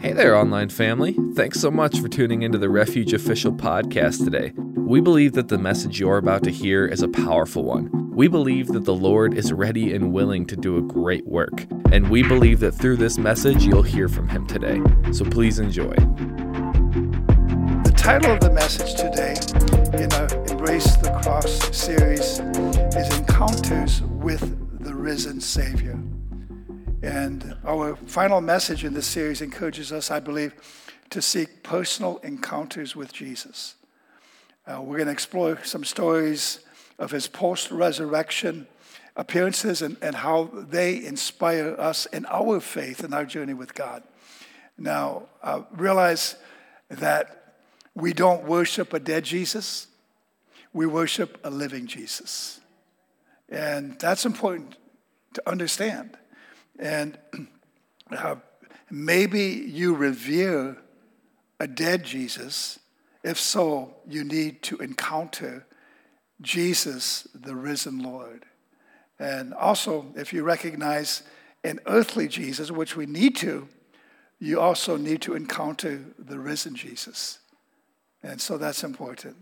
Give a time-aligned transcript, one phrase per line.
[0.00, 1.14] Hey there, online family.
[1.34, 4.54] Thanks so much for tuning into the Refuge Official podcast today.
[4.74, 7.90] We believe that the message you're about to hear is a powerful one.
[8.14, 12.08] We believe that the Lord is ready and willing to do a great work, and
[12.08, 14.80] we believe that through this message you'll hear from Him today.
[15.12, 15.92] So please enjoy.
[17.84, 19.34] The title of the message today
[20.02, 22.38] in our Embrace the Cross series
[22.96, 26.02] is Encounters with the Risen Savior.
[27.02, 30.52] And our final message in this series encourages us, I believe,
[31.08, 33.74] to seek personal encounters with Jesus.
[34.66, 36.60] Uh, we're going to explore some stories
[36.98, 38.66] of his post resurrection
[39.16, 44.02] appearances and, and how they inspire us in our faith and our journey with God.
[44.76, 46.36] Now, uh, realize
[46.90, 47.54] that
[47.94, 49.86] we don't worship a dead Jesus,
[50.74, 52.60] we worship a living Jesus.
[53.48, 54.76] And that's important
[55.32, 56.18] to understand.
[56.80, 57.18] And
[58.10, 58.36] uh,
[58.90, 60.76] maybe you revere
[61.60, 62.80] a dead Jesus.
[63.22, 65.66] If so, you need to encounter
[66.40, 68.46] Jesus, the risen Lord.
[69.18, 71.22] And also, if you recognize
[71.62, 73.68] an earthly Jesus, which we need to,
[74.38, 77.40] you also need to encounter the risen Jesus.
[78.22, 79.36] And so that's important.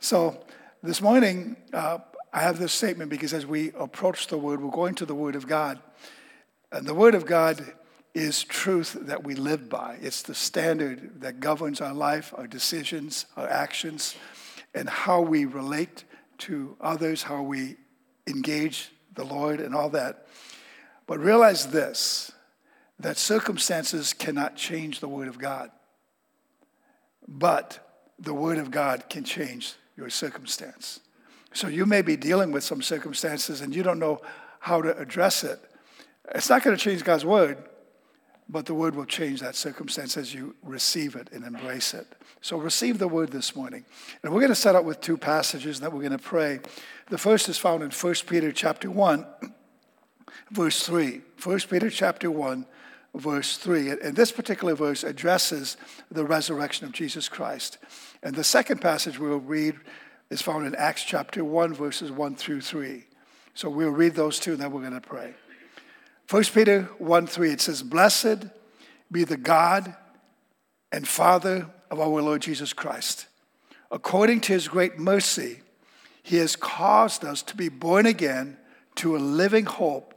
[0.00, 0.44] So
[0.82, 1.98] this morning, uh,
[2.32, 5.36] I have this statement because as we approach the Word, we're going to the Word
[5.36, 5.80] of God.
[6.72, 7.74] And the Word of God
[8.14, 9.98] is truth that we live by.
[10.00, 14.16] It's the standard that governs our life, our decisions, our actions,
[14.74, 16.04] and how we relate
[16.38, 17.76] to others, how we
[18.26, 20.26] engage the Lord, and all that.
[21.06, 22.32] But realize this
[22.98, 25.70] that circumstances cannot change the Word of God,
[27.28, 27.78] but
[28.18, 31.00] the Word of God can change your circumstance.
[31.52, 34.20] So you may be dealing with some circumstances and you don't know
[34.60, 35.60] how to address it.
[36.34, 37.58] It's not going to change God's word,
[38.48, 42.06] but the word will change that circumstance as you receive it and embrace it.
[42.40, 43.84] So receive the word this morning.
[44.22, 46.60] And we're going to set up with two passages that we're going to pray.
[47.10, 49.26] The first is found in 1 Peter chapter 1,
[50.50, 51.22] verse 3.
[51.42, 52.66] 1 Peter chapter 1,
[53.14, 53.90] verse 3.
[53.90, 55.76] And this particular verse addresses
[56.10, 57.78] the resurrection of Jesus Christ.
[58.22, 59.76] And the second passage we'll read
[60.30, 63.04] is found in Acts chapter 1, verses 1 through 3.
[63.54, 65.34] So we'll read those two and then we're going to pray.
[66.28, 68.46] 1 Peter 1 3, it says, Blessed
[69.12, 69.94] be the God
[70.90, 73.26] and Father of our Lord Jesus Christ.
[73.92, 75.60] According to his great mercy,
[76.22, 78.56] he has caused us to be born again
[78.96, 80.14] to a living hope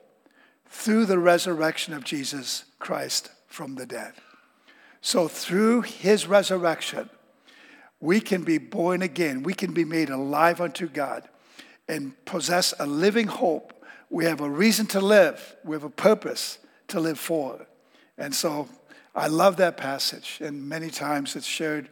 [0.65, 4.13] through the resurrection of Jesus Christ from the dead.
[5.01, 7.09] So, through his resurrection,
[7.99, 9.43] we can be born again.
[9.43, 11.29] We can be made alive unto God
[11.87, 13.73] and possess a living hope
[14.09, 17.65] we have a reason to live, we have a purpose to live for.
[18.17, 18.67] And so
[19.15, 21.89] I love that passage, and many times it's shared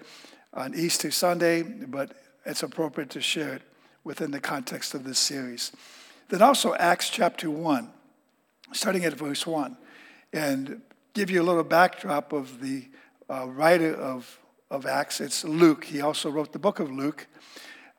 [0.53, 2.11] on Easter Sunday, but
[2.45, 3.61] it's appropriate to share it
[4.03, 5.71] within the context of this series.
[6.29, 7.89] Then also Acts chapter 1,
[8.71, 9.77] starting at verse 1,
[10.33, 10.81] and
[11.13, 12.87] give you a little backdrop of the
[13.29, 14.39] uh, writer of,
[14.71, 15.21] of Acts.
[15.21, 15.85] It's Luke.
[15.85, 17.27] He also wrote the book of Luke,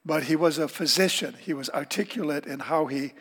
[0.05, 1.37] but he was a physician.
[1.41, 3.13] He was articulate in how he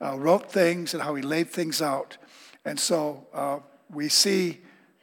[0.00, 2.16] uh, wrote things and how he laid things out.
[2.64, 3.58] And so uh,
[3.90, 4.60] we see,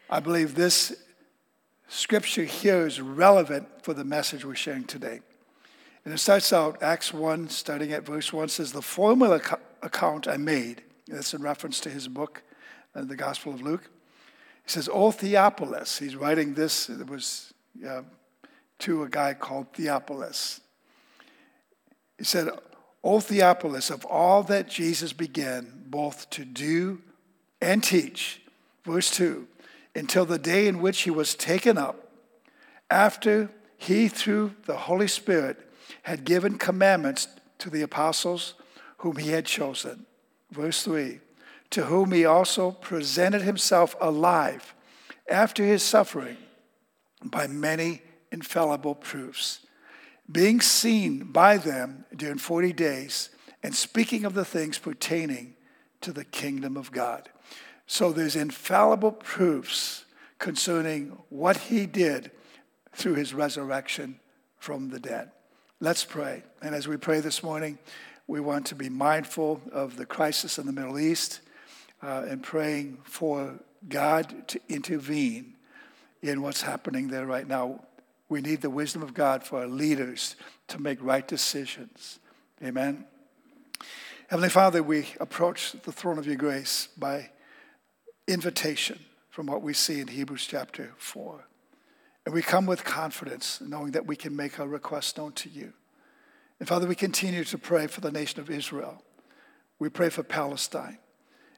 [0.10, 0.96] I believe, this
[1.88, 5.22] scripture here is relevant for the message we're sharing today.
[6.04, 10.28] And it starts out, Acts 1, starting at verse 1, says, The formal ac- account
[10.28, 12.42] I made, that's in reference to his book,
[12.96, 13.90] uh, the Gospel of Luke.
[14.64, 17.54] He says, O Theophilus, he's writing this, it was
[17.88, 18.02] uh,
[18.80, 20.62] to a guy called Theophilus.
[22.18, 22.50] He said,
[23.04, 27.02] O Theophilus, of all that Jesus began both to do
[27.60, 28.42] and teach,
[28.84, 29.48] verse 2,
[29.96, 32.12] until the day in which he was taken up,
[32.90, 35.58] after he, through the Holy Spirit,
[36.04, 38.54] had given commandments to the apostles
[38.98, 40.06] whom he had chosen.
[40.52, 41.20] Verse 3
[41.72, 44.76] To whom he also presented himself alive
[45.30, 46.38] after his suffering
[47.24, 48.02] by many
[48.32, 49.60] infallible proofs
[50.32, 53.30] being seen by them during 40 days
[53.64, 55.56] and speaking of the things pertaining
[56.02, 57.30] to the kingdom of God.
[57.86, 60.06] So there's infallible proofs
[60.40, 62.32] concerning what he did
[62.94, 64.20] through his resurrection
[64.58, 65.32] from the dead.
[65.80, 66.44] Let's pray.
[66.62, 67.78] And as we pray this morning,
[68.28, 71.42] we want to be mindful of the crisis in the Middle East
[72.02, 75.56] uh, and praying for God to intervene
[76.22, 77.84] in what's happening there right now.
[78.32, 80.38] We need the wisdom of God for our leaders
[80.70, 82.20] to make right decisions.
[82.64, 83.04] Amen.
[84.30, 87.32] Heavenly Father, we approach the throne of your grace by
[88.30, 89.00] invitation.
[89.32, 91.46] from what we see in Hebrews chapter 4.
[92.26, 95.74] And we come with confidence, knowing that we can make our request known to you.
[96.60, 99.02] And Father, we continue to pray for the nation of Israel.
[99.80, 101.00] We pray for Palestine.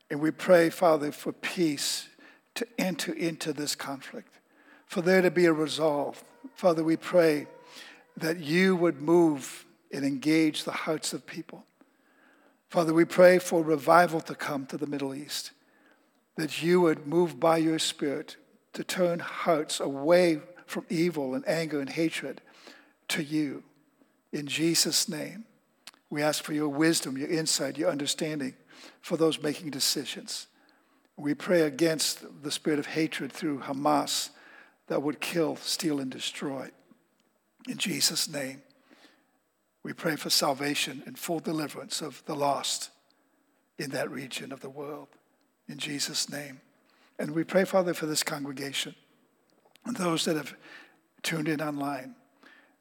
[0.10, 2.08] And we pray, Father, for peace
[2.56, 4.40] to enter into this conflict,
[4.94, 6.24] for there to be a resolve.
[6.54, 7.48] Father, we pray
[8.16, 11.66] that you would move and engage the hearts of people.
[12.70, 15.50] Father, we pray for revival to come to the Middle East,
[16.36, 18.38] that you would move by your Spirit
[18.74, 22.40] to turn hearts away from evil and anger and hatred
[23.08, 23.64] to you.
[24.32, 25.46] In Jesus' name,
[26.12, 28.54] we ask for your wisdom, your insight, your understanding
[29.02, 30.46] for those making decisions.
[31.18, 34.30] We pray against the spirit of hatred through Hamas
[34.88, 36.70] that would kill, steal, and destroy.
[37.68, 38.62] In Jesus' name,
[39.84, 42.90] we pray for salvation and full deliverance of the lost
[43.78, 45.08] in that region of the world.
[45.68, 46.62] In Jesus' name.
[47.20, 48.96] And we pray, Father, for this congregation
[49.86, 50.56] and those that have
[51.22, 52.16] tuned in online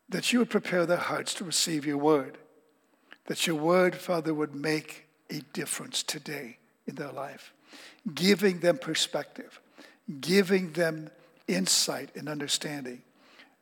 [0.08, 2.36] that you would prepare their hearts to receive your word,
[3.26, 7.52] that your word, Father, would make a difference today in their life,
[8.14, 9.60] giving them perspective,
[10.20, 11.10] giving them
[11.48, 13.02] insight and understanding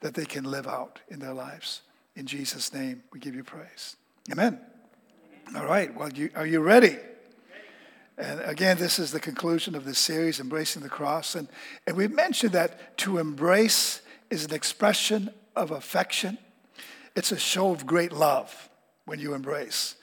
[0.00, 1.82] that they can live out in their lives.
[2.16, 3.96] In Jesus' name, we give you praise.
[4.30, 4.60] Amen.
[5.56, 6.96] All right, well, you, are you ready?
[8.16, 11.34] And again, this is the conclusion of this series, Embracing the Cross.
[11.34, 11.48] And,
[11.86, 16.38] and we mentioned that to embrace is an expression of affection.
[17.16, 18.68] It's a show of great love
[19.06, 19.96] when you embrace.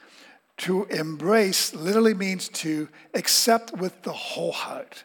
[0.57, 5.03] To embrace literally means to accept with the whole heart.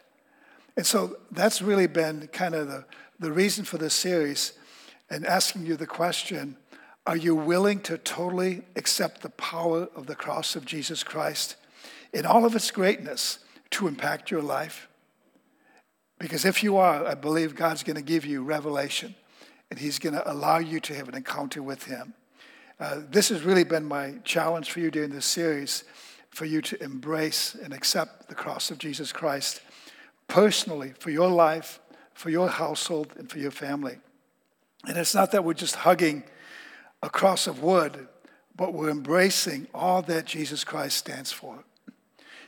[0.75, 2.85] And so that's really been kind of the,
[3.19, 4.53] the reason for this series
[5.09, 6.57] and asking you the question
[7.05, 11.57] are you willing to totally accept the power of the cross of Jesus Christ
[12.13, 13.39] in all of its greatness
[13.71, 14.87] to impact your life?
[16.17, 19.15] Because if you are, I believe God's going to give you revelation
[19.69, 22.13] and He's going to allow you to have an encounter with Him.
[22.79, 25.83] Uh, this has really been my challenge for you during this series
[26.29, 29.61] for you to embrace and accept the cross of Jesus Christ
[30.33, 31.79] personally for your life,
[32.15, 33.97] for your household, and for your family.
[34.87, 36.23] And it's not that we're just hugging
[37.03, 38.07] a cross of wood,
[38.55, 41.63] but we're embracing all that Jesus Christ stands for.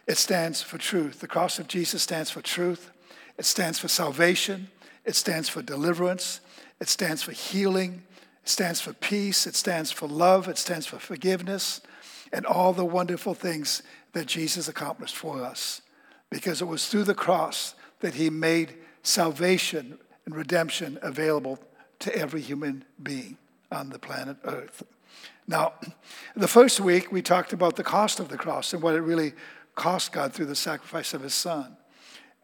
[0.08, 1.20] It stands for truth.
[1.20, 2.90] The cross of Jesus stands for truth,
[3.38, 4.70] it stands for salvation,
[5.06, 6.40] it stands for deliverance,
[6.80, 8.02] it stands for healing.
[8.42, 9.48] It stands for peace.
[9.48, 10.48] It stands for love.
[10.48, 11.82] It stands for forgiveness
[12.32, 13.82] and all the wonderful things
[14.14, 15.82] that Jesus accomplished for us.
[16.30, 21.60] Because it was through the cross that he made salvation and redemption available
[22.00, 23.38] to every human being
[23.72, 24.84] on the planet Earth.
[25.48, 25.74] Now,
[26.36, 29.34] the first week we talked about the cost of the cross and what it really
[29.76, 31.78] cost God through the sacrifice of his son.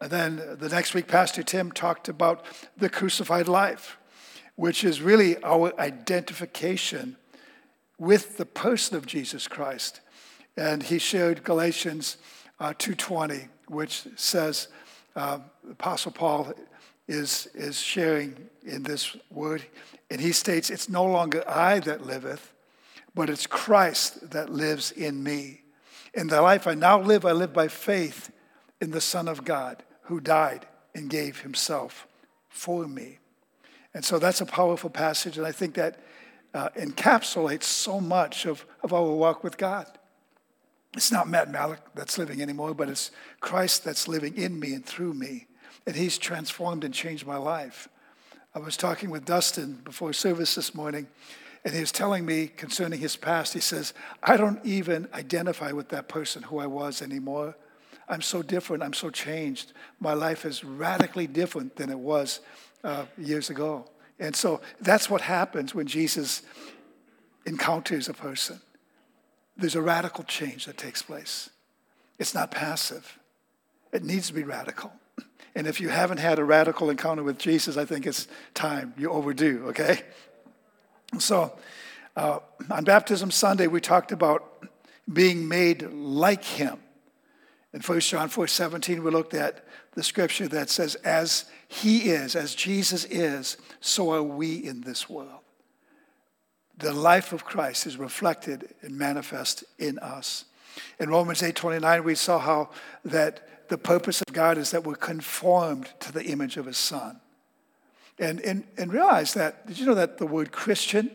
[0.00, 2.44] And then the next week, Pastor Tim talked about
[2.76, 3.98] the crucified life
[4.56, 7.16] which is really our identification
[7.98, 10.00] with the person of Jesus Christ.
[10.56, 12.18] And he shared Galatians
[12.60, 14.68] uh, 2.20, which says,
[15.16, 15.38] uh,
[15.70, 16.52] Apostle Paul
[17.08, 19.64] is, is sharing in this word,
[20.10, 22.52] and he states, It's no longer I that liveth,
[23.14, 25.62] but it's Christ that lives in me.
[26.14, 28.30] In the life I now live, I live by faith
[28.80, 32.06] in the Son of God who died and gave himself
[32.48, 33.18] for me.
[33.94, 35.98] And so that's a powerful passage, and I think that
[36.54, 39.86] uh, encapsulates so much of, of our walk with God.
[40.94, 44.84] It's not Matt Malik that's living anymore, but it's Christ that's living in me and
[44.84, 45.46] through me.
[45.86, 47.88] And He's transformed and changed my life.
[48.54, 51.06] I was talking with Dustin before service this morning,
[51.64, 53.54] and he was telling me concerning his past.
[53.54, 57.56] He says, I don't even identify with that person who I was anymore.
[58.08, 58.82] I'm so different.
[58.82, 59.72] I'm so changed.
[60.00, 62.40] My life is radically different than it was
[62.84, 63.86] uh, years ago.
[64.18, 66.42] And so that's what happens when Jesus
[67.46, 68.60] encounters a person.
[69.56, 71.50] There's a radical change that takes place.
[72.18, 73.18] It's not passive,
[73.92, 74.92] it needs to be radical.
[75.54, 78.94] And if you haven't had a radical encounter with Jesus, I think it's time.
[78.96, 80.00] You're overdue, okay?
[81.18, 81.52] So,
[82.16, 82.38] uh,
[82.70, 84.64] on Baptism Sunday, we talked about
[85.12, 86.78] being made like Him.
[87.74, 92.36] In 1 John 4 17, we looked at the scripture that says, As he is,
[92.36, 95.41] as Jesus is, so are we in this world.
[96.82, 100.44] The life of Christ is reflected and manifest in us.
[100.98, 102.70] In Romans 8 29, we saw how
[103.04, 107.20] that the purpose of God is that we're conformed to the image of his son.
[108.18, 111.10] And, and, and realize that, did you know that the word Christian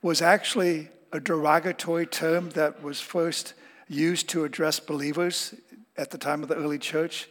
[0.00, 3.54] was actually a derogatory term that was first
[3.88, 5.54] used to address believers
[5.96, 7.28] at the time of the early church?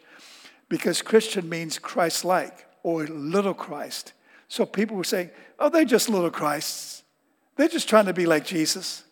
[0.69, 4.13] because Christian means Christ like or little Christ.
[4.47, 7.03] So people were saying, oh, they're just little Christs.
[7.59, 9.03] They're just trying to be like Jesus.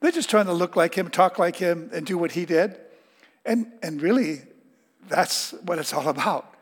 [0.00, 2.76] They're just trying to look like him, talk like him, and do what he did.
[3.46, 4.42] And, and really,
[5.08, 6.52] that's what it's all about.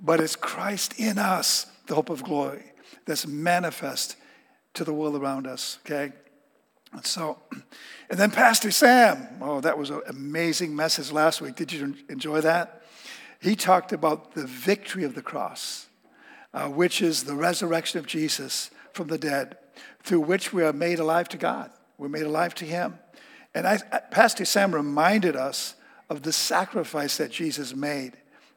[0.00, 2.62] But it's Christ in us, the hope of glory,
[3.04, 4.14] that's manifest
[4.74, 6.12] to the world around us, okay?
[6.92, 7.40] And so,
[8.08, 11.56] and then Pastor Sam, oh, that was an amazing message last week.
[11.56, 12.82] Did you enjoy that?
[13.40, 15.88] He talked about the victory of the cross,
[16.54, 19.56] uh, which is the resurrection of Jesus from the dead,
[20.06, 21.70] through which we are made alive to God.
[21.98, 22.98] We're made alive to Him.
[23.54, 23.78] And I,
[24.10, 25.74] Pastor Sam reminded us
[26.08, 28.12] of the sacrifice that Jesus made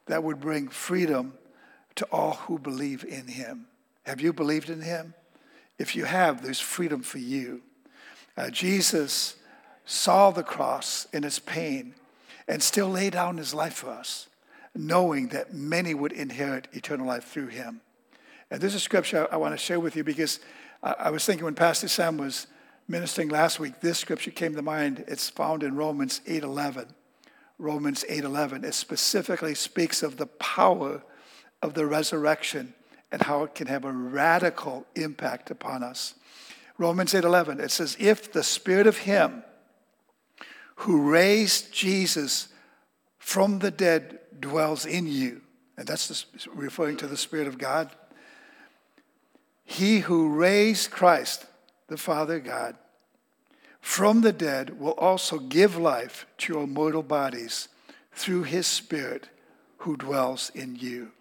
[0.06, 1.34] that would bring freedom
[1.96, 3.68] to all who believe in him.
[4.04, 5.14] Have you believed in him?
[5.78, 7.62] If you have, there's freedom for you.
[8.38, 9.36] Uh, Jesus
[9.86, 11.96] saw the cross in its pain
[12.48, 14.28] and still laid down his life for us,
[14.76, 17.82] knowing that many would inherit eternal life through him.
[18.52, 20.40] And this is a scripture I want to share with you because
[20.82, 22.48] I was thinking when Pastor Sam was
[22.88, 25.04] ministering last week, this scripture came to mind.
[25.08, 26.94] It's found in Romans 8:11.
[27.58, 28.64] Romans 8:11.
[28.64, 31.04] It specifically speaks of the power
[31.62, 32.74] of the resurrection
[33.12, 36.16] and how it can have a radical impact upon us.
[36.78, 39.44] Romans 8:11 it says if the spirit of him
[40.76, 42.48] who raised Jesus
[43.18, 45.42] from the dead dwells in you
[45.76, 47.94] and that's referring to the spirit of God
[49.70, 51.46] he who raised Christ
[51.90, 52.76] the Father God
[53.82, 57.68] from the dead will also give life to your mortal bodies
[58.12, 59.30] through his Spirit
[59.78, 61.12] who dwells in you.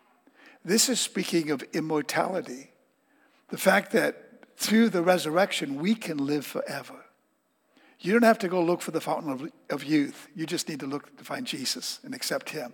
[0.65, 2.71] This is speaking of immortality.
[3.51, 7.05] The fact that through the resurrection we can live forever.
[8.01, 10.27] You don't have to go look for the fountain of, of youth.
[10.35, 12.73] You just need to look to find Jesus and accept him.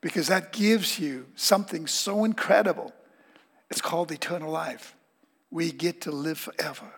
[0.00, 2.92] Because that gives you something so incredible.
[3.70, 4.94] It's called eternal life.
[5.50, 6.92] We get to live forever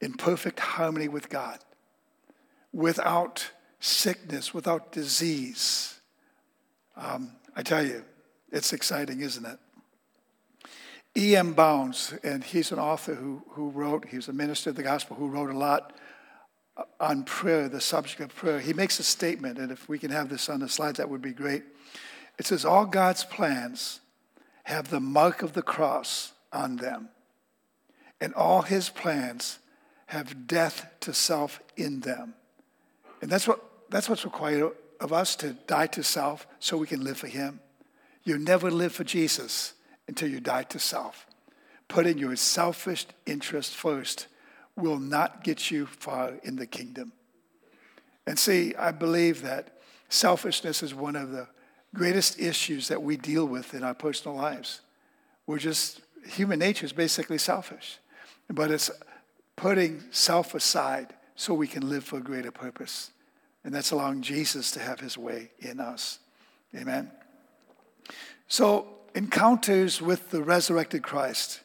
[0.00, 1.58] in perfect harmony with God,
[2.72, 6.00] without sickness, without disease.
[6.96, 8.04] Um, I tell you,
[8.52, 9.58] it's exciting, isn't it?
[11.16, 11.54] E.M.
[11.54, 15.28] Bounds, and he's an author who, who wrote, he's a minister of the gospel who
[15.28, 15.92] wrote a lot
[16.98, 18.58] on prayer, the subject of prayer.
[18.58, 21.22] He makes a statement, and if we can have this on the slides, that would
[21.22, 21.62] be great.
[22.38, 24.00] It says, All God's plans
[24.64, 27.08] have the mark of the cross on them,
[28.20, 29.58] and all his plans
[30.06, 32.34] have death to self in them.
[33.22, 37.04] And that's, what, that's what's required of us to die to self so we can
[37.04, 37.60] live for Him.
[38.22, 39.74] You never live for Jesus
[40.08, 41.26] until you die to self.
[41.88, 44.26] Putting your selfish interest first
[44.76, 47.12] will not get you far in the kingdom.
[48.26, 49.78] And see, I believe that
[50.08, 51.48] selfishness is one of the
[51.94, 54.80] greatest issues that we deal with in our personal lives.
[55.46, 57.98] We're just, human nature is basically selfish.
[58.50, 58.90] But it's
[59.56, 63.10] putting self aside so we can live for a greater purpose.
[63.64, 66.18] And that's allowing Jesus to have his way in us.
[66.76, 67.10] Amen.
[68.48, 71.60] So, encounters with the resurrected Christ,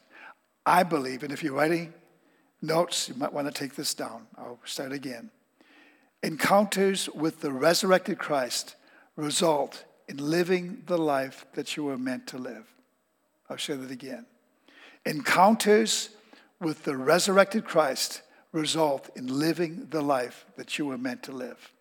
[0.66, 1.94] I believe, and if you're writing
[2.62, 4.28] notes, you might want to take this down.
[4.38, 5.32] I'll start again.
[6.22, 8.76] Encounters with the resurrected Christ
[9.16, 12.66] result in living the life that you were meant to live.
[13.48, 14.26] I'll share that again.
[15.06, 16.10] Encounters
[16.60, 21.72] with the resurrected Christ result in living the life that you were meant to live.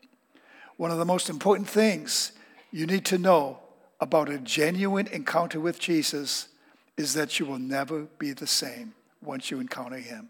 [0.77, 2.33] One of the most important things
[2.71, 3.61] you need to know
[3.99, 6.49] about a genuine encounter with Jesus
[6.99, 8.93] is that you will never be the same
[9.23, 10.29] once you encounter him.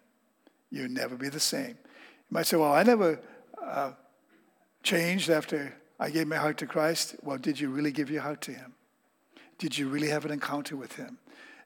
[0.71, 1.71] You'll never be the same.
[1.71, 3.19] You might say, Well, I never
[3.61, 3.93] uh,
[4.85, 7.17] changed after I gave my heart to Christ.
[7.23, 8.75] Well, did you really give your heart to him?
[9.59, 11.19] Did you really have an encounter with him?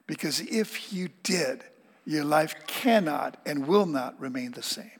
[0.06, 1.64] Because if you did,
[2.04, 4.90] your life cannot and will not remain the same.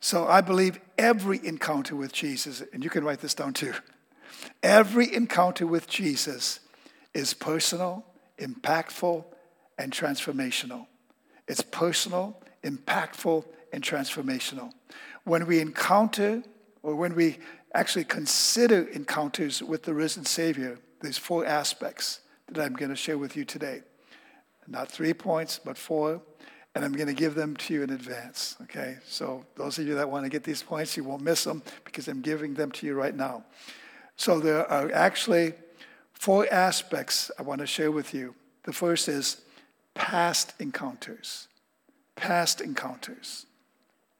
[0.00, 3.74] So I believe every encounter with Jesus, and you can write this down too,
[4.62, 6.60] every encounter with Jesus
[7.12, 8.06] is personal,
[8.38, 9.24] impactful,
[9.78, 10.86] and transformational.
[11.48, 14.72] It's personal, impactful, and transformational.
[15.24, 16.42] When we encounter,
[16.82, 17.38] or when we
[17.74, 23.18] actually consider encounters with the risen Savior, there's four aspects that I'm going to share
[23.18, 23.82] with you today.
[24.66, 26.20] Not three points, but four.
[26.74, 28.56] And I'm going to give them to you in advance.
[28.62, 28.96] Okay?
[29.04, 32.06] So, those of you that want to get these points, you won't miss them because
[32.06, 33.44] I'm giving them to you right now.
[34.14, 35.54] So, there are actually
[36.12, 38.36] four aspects I want to share with you.
[38.62, 39.42] The first is
[39.94, 41.48] past encounters.
[42.14, 43.46] Past encounters.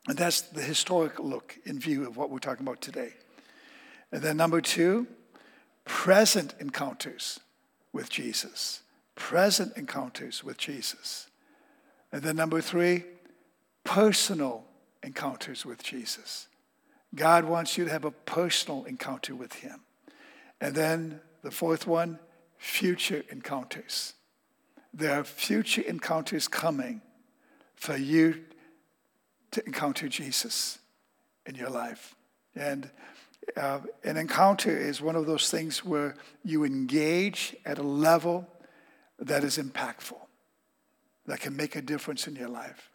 [0.09, 3.13] And that's the historic look in view of what we're talking about today.
[4.13, 5.07] And then number two,
[5.85, 7.41] present encounters
[7.93, 8.83] with Jesus.
[9.15, 11.29] Present encounters with Jesus.
[12.13, 13.05] And then number three,
[13.85, 14.65] personal
[15.03, 16.49] encounters with Jesus.
[17.15, 19.81] God wants you to have a personal encounter with Him.
[20.61, 22.19] And then the fourth one,
[22.59, 24.15] future encounters.
[24.93, 27.01] There are future encounters coming
[27.75, 28.43] for you
[29.53, 30.79] to encounter Jesus
[31.47, 32.15] in your life.
[32.55, 32.91] And
[33.57, 38.47] uh, an encounter is one of those things where you engage at a level
[39.19, 40.19] that is impactful,
[41.27, 42.91] that can make a difference in your life.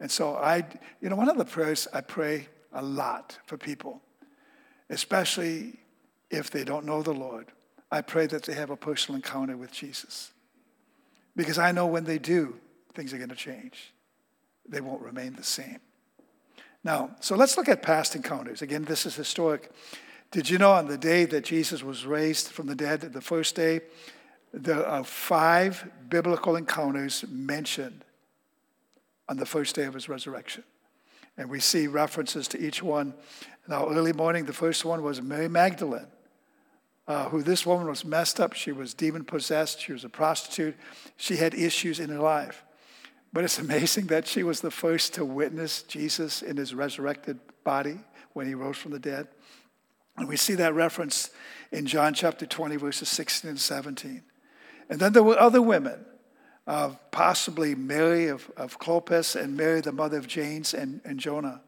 [0.00, 0.66] And so I,
[1.00, 4.00] you know, one of the prayers I pray a lot for people,
[4.88, 5.78] especially
[6.30, 7.52] if they don't know the Lord,
[7.90, 10.32] I pray that they have a personal encounter with Jesus.
[11.36, 12.56] Because I know when they do,
[12.94, 13.92] things are going to change.
[14.68, 15.80] They won't remain the same.
[16.82, 18.62] Now, so let's look at past encounters.
[18.62, 19.70] Again, this is historic.
[20.30, 23.54] Did you know on the day that Jesus was raised from the dead, the first
[23.54, 23.80] day,
[24.52, 28.04] there are five biblical encounters mentioned
[29.28, 30.64] on the first day of his resurrection.
[31.36, 33.14] And we see references to each one.
[33.68, 36.08] Now, early morning, the first one was Mary Magdalene,
[37.06, 38.54] uh, who this woman was messed up.
[38.54, 39.80] She was demon possessed.
[39.80, 40.76] She was a prostitute.
[41.16, 42.64] She had issues in her life.
[43.32, 47.98] But it's amazing that she was the first to witness Jesus in his resurrected body
[48.32, 49.28] when he rose from the dead.
[50.16, 51.30] And we see that reference
[51.72, 54.22] in John chapter 20, verses 16 and 17.
[54.88, 56.04] And then there were other women,
[56.66, 61.62] uh, possibly Mary of, of Clopas and Mary, the mother of James and, and Jonah.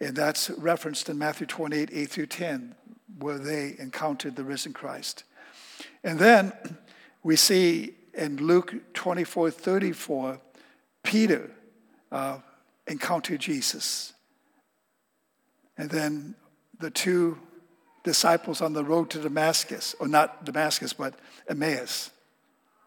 [0.00, 2.74] And that's referenced in Matthew 28, 8 through 10,
[3.18, 5.24] where they encountered the risen Christ.
[6.02, 6.52] And then
[7.22, 10.40] we see in Luke 24, 34,
[11.04, 11.50] Peter
[12.10, 12.38] uh,
[12.88, 14.12] encountered Jesus.
[15.78, 16.34] And then
[16.80, 17.38] the two
[18.02, 21.14] disciples on the road to Damascus, or not Damascus, but
[21.48, 22.10] Emmaus.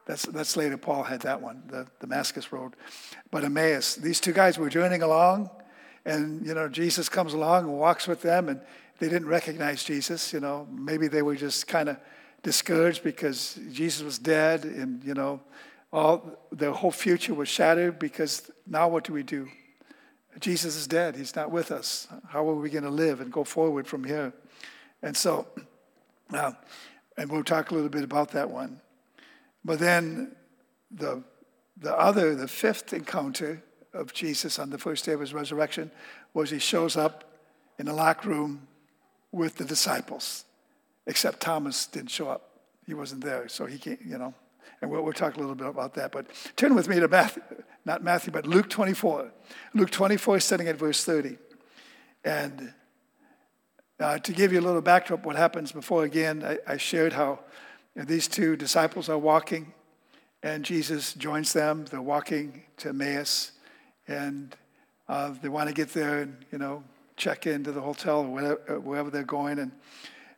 [0.06, 2.74] That's, that's later, Paul had that one, the Damascus Road.
[3.30, 5.50] But Emmaus, these two guys were journeying along,
[6.06, 8.62] and, you know, Jesus comes along and walks with them, and
[9.00, 10.32] they didn't recognize Jesus.
[10.32, 11.98] You know, maybe they were just kind of
[12.42, 15.42] discouraged because Jesus was dead, and, you know,
[15.98, 19.50] all their whole future was shattered because now what do we do?
[20.40, 21.16] Jesus is dead.
[21.16, 22.08] He's not with us.
[22.28, 24.32] How are we going to live and go forward from here?
[25.02, 25.48] And so,
[26.32, 26.52] uh,
[27.18, 28.80] and we'll talk a little bit about that one.
[29.66, 30.36] But then
[30.92, 31.24] the,
[31.78, 35.90] the other, the fifth encounter of Jesus on the first day of his resurrection
[36.34, 37.34] was he shows up
[37.80, 38.68] in a locked room
[39.32, 40.46] with the disciples,
[41.08, 42.44] except Thomas didn't show up.
[42.86, 44.36] He wasn't there, so he can't, you know.
[44.82, 46.12] And we'll, we'll talk a little bit about that.
[46.12, 47.44] But turn with me to Matthew,
[47.86, 49.32] not Matthew, but Luke 24.
[49.74, 51.38] Luke 24, starting at verse 30.
[52.24, 52.74] And
[54.00, 57.40] uh, to give you a little backdrop, what happens before, again, I, I shared how
[57.96, 59.74] you know, these two disciples are walking,
[60.44, 61.86] and Jesus joins them.
[61.90, 63.54] They're walking to Emmaus,
[64.08, 64.56] and
[65.08, 66.84] uh, they want to get there and, you know,
[67.16, 69.58] check into the hotel or wherever, wherever they're going.
[69.58, 69.72] And,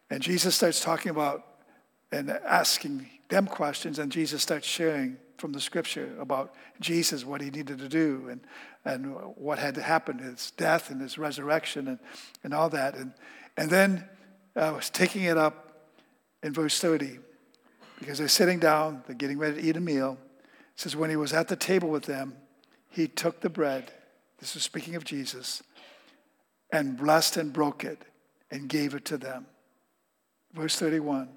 [0.10, 1.46] and Jesus starts talking about
[2.12, 7.50] and asking them questions, and Jesus starts sharing from the scripture about Jesus, what he
[7.50, 8.42] needed to do, and,
[8.84, 12.00] and what had to happen, his death and his resurrection, and,
[12.44, 12.96] and all that.
[12.96, 13.13] And,
[13.56, 14.08] and then
[14.56, 15.88] I uh, was taking it up
[16.44, 17.20] in verse 30
[18.00, 20.18] because they're sitting down, they're getting ready to eat a meal.
[20.39, 22.36] It says, When he was at the table with them,
[22.89, 23.92] he took the bread,
[24.39, 25.62] this is speaking of Jesus,
[26.72, 28.04] and blessed and broke it
[28.50, 29.46] and gave it to them.
[30.54, 31.30] Verse 31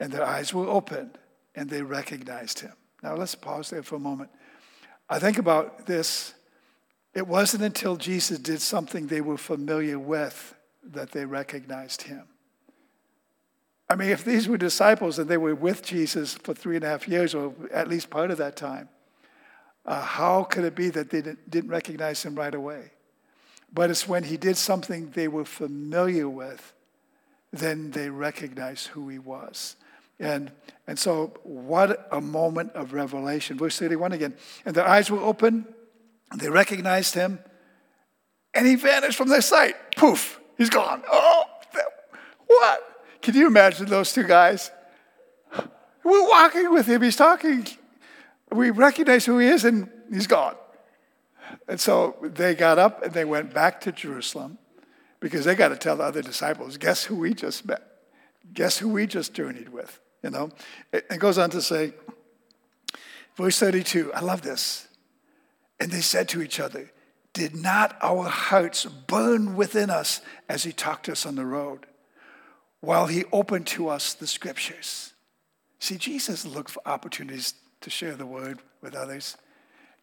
[0.00, 1.18] And their eyes were opened
[1.54, 2.72] and they recognized him.
[3.02, 4.30] Now let's pause there for a moment.
[5.08, 6.34] I think about this.
[7.14, 10.54] It wasn't until Jesus did something they were familiar with
[10.92, 12.24] that they recognized him.
[13.88, 16.88] I mean, if these were disciples and they were with Jesus for three and a
[16.88, 18.88] half years, or at least part of that time,
[19.86, 22.92] uh, how could it be that they didn't recognize him right away?
[23.72, 26.72] But it's when he did something they were familiar with,
[27.52, 29.76] then they recognized who he was.
[30.18, 30.52] And,
[30.86, 33.58] and so, what a moment of revelation.
[33.58, 34.34] Verse 31 again.
[34.64, 35.66] And their eyes were open,
[36.30, 37.38] and they recognized him,
[38.54, 39.74] and he vanished from their sight.
[39.96, 40.40] Poof.
[40.56, 41.02] He's gone.
[41.10, 41.44] Oh,
[42.46, 42.80] what?
[43.22, 44.70] Can you imagine those two guys?
[46.04, 47.02] We're walking with him.
[47.02, 47.66] He's talking.
[48.52, 50.54] We recognize who he is, and he's gone.
[51.66, 54.58] And so they got up and they went back to Jerusalem
[55.20, 57.82] because they got to tell the other disciples, guess who we just met?
[58.52, 60.00] Guess who we just journeyed with?
[60.24, 60.50] You know?
[60.92, 61.92] It goes on to say,
[63.36, 64.88] verse 32, I love this.
[65.78, 66.90] And they said to each other,
[67.32, 71.86] did not our hearts burn within us as he talked to us on the road?
[72.84, 75.12] while he opened to us the scriptures.
[75.78, 79.36] See, Jesus looked for opportunities to share the word with others.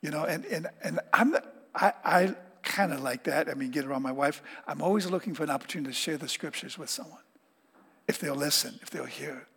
[0.01, 1.35] You know, and, and, and I'm,
[1.75, 3.49] I, I kind of like that.
[3.49, 4.41] I mean, get around my wife.
[4.67, 7.21] I'm always looking for an opportunity to share the scriptures with someone
[8.07, 9.47] if they'll listen, if they'll hear.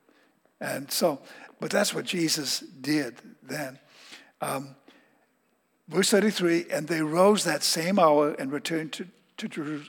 [0.61, 1.21] And so,
[1.61, 3.79] but that's what Jesus did then.
[4.40, 4.77] Um,
[5.88, 9.83] verse 33 and they rose that same hour and returned to, to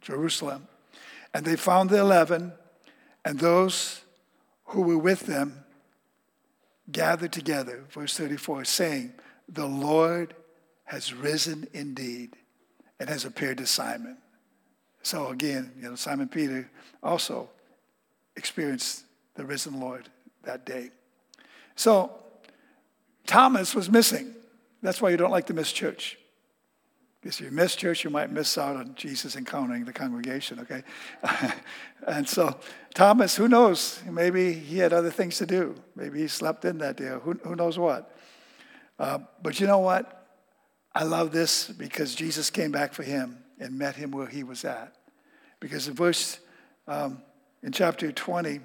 [0.00, 0.68] Jerusalem.
[1.32, 2.52] And they found the eleven
[3.24, 4.02] and those
[4.66, 5.64] who were with them
[6.90, 9.12] gathered together, verse 34, saying,
[9.48, 10.34] The Lord
[10.84, 12.36] has risen indeed
[12.98, 14.18] and has appeared to Simon.
[15.02, 16.70] So again, you know, Simon Peter
[17.02, 17.48] also
[18.36, 19.04] experienced
[19.40, 20.06] the risen Lord
[20.42, 20.90] that day.
[21.74, 22.12] So
[23.26, 24.34] Thomas was missing.
[24.82, 26.18] That's why you don't like to miss church.
[27.22, 30.82] Because if you miss church, you might miss out on Jesus encountering the congregation, okay?
[32.06, 32.54] and so,
[32.92, 34.02] Thomas, who knows?
[34.10, 35.74] Maybe he had other things to do.
[35.96, 38.14] Maybe he slept in that day, who, who knows what?
[38.98, 40.26] Uh, but you know what?
[40.94, 44.66] I love this because Jesus came back for him and met him where he was
[44.66, 44.94] at.
[45.60, 46.40] Because in verse,
[46.86, 47.22] um,
[47.62, 48.60] in chapter 20,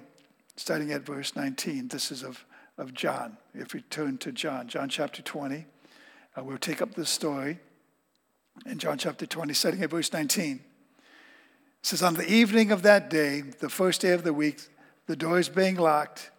[0.56, 2.44] starting at verse 19, this is of,
[2.78, 3.36] of John.
[3.54, 5.66] If we turn to John, John chapter 20,
[6.36, 7.58] uh, we'll take up this story
[8.64, 10.56] in John chapter 20, starting at verse 19.
[10.56, 10.62] It
[11.82, 14.62] says, On the evening of that day, the first day of the week,
[15.06, 16.30] the doors being locked,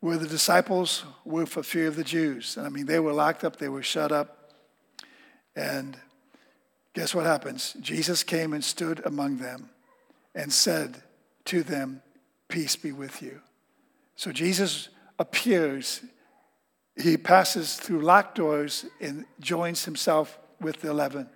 [0.00, 2.56] where the disciples were for fear of the Jews.
[2.56, 4.52] And I mean, they were locked up, they were shut up.
[5.56, 5.98] And
[6.94, 7.74] guess what happens?
[7.80, 9.70] Jesus came and stood among them
[10.36, 11.02] and said
[11.46, 12.00] to them,
[12.48, 13.40] Peace be with you.
[14.16, 16.00] So Jesus appears,
[16.96, 21.28] he passes through locked doors and joins himself with the 11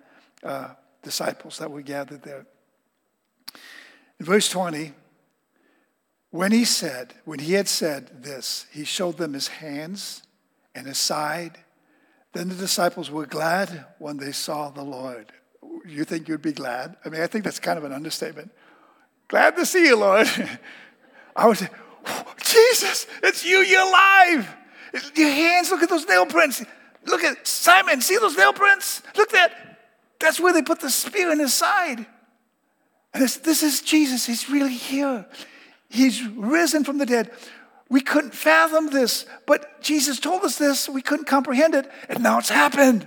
[0.42, 0.68] uh,
[1.02, 2.46] disciples that were gathered there.
[4.18, 4.92] In verse 20,
[6.30, 10.22] when he said, when he had said this, he showed them his hands
[10.74, 11.58] and his side.
[12.32, 15.32] Then the disciples were glad when they saw the Lord.
[15.86, 16.96] You think you'd be glad?
[17.04, 18.50] I mean, I think that's kind of an understatement.
[19.28, 20.26] Glad to see you, Lord.
[21.34, 21.68] I would say,
[22.42, 24.54] Jesus, it's you, you're alive.
[25.14, 26.64] Your hands, look at those nail prints.
[27.06, 29.02] Look at Simon, see those nail prints?
[29.16, 29.78] Look at that.
[30.20, 32.06] That's where they put the spear in his side.
[33.12, 34.26] And this, this is Jesus.
[34.26, 35.26] He's really here.
[35.88, 37.30] He's risen from the dead.
[37.88, 40.88] We couldn't fathom this, but Jesus told us this.
[40.88, 43.06] We couldn't comprehend it, and now it's happened.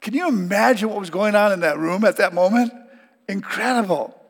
[0.00, 2.72] Can you imagine what was going on in that room at that moment?
[3.28, 4.20] Incredible.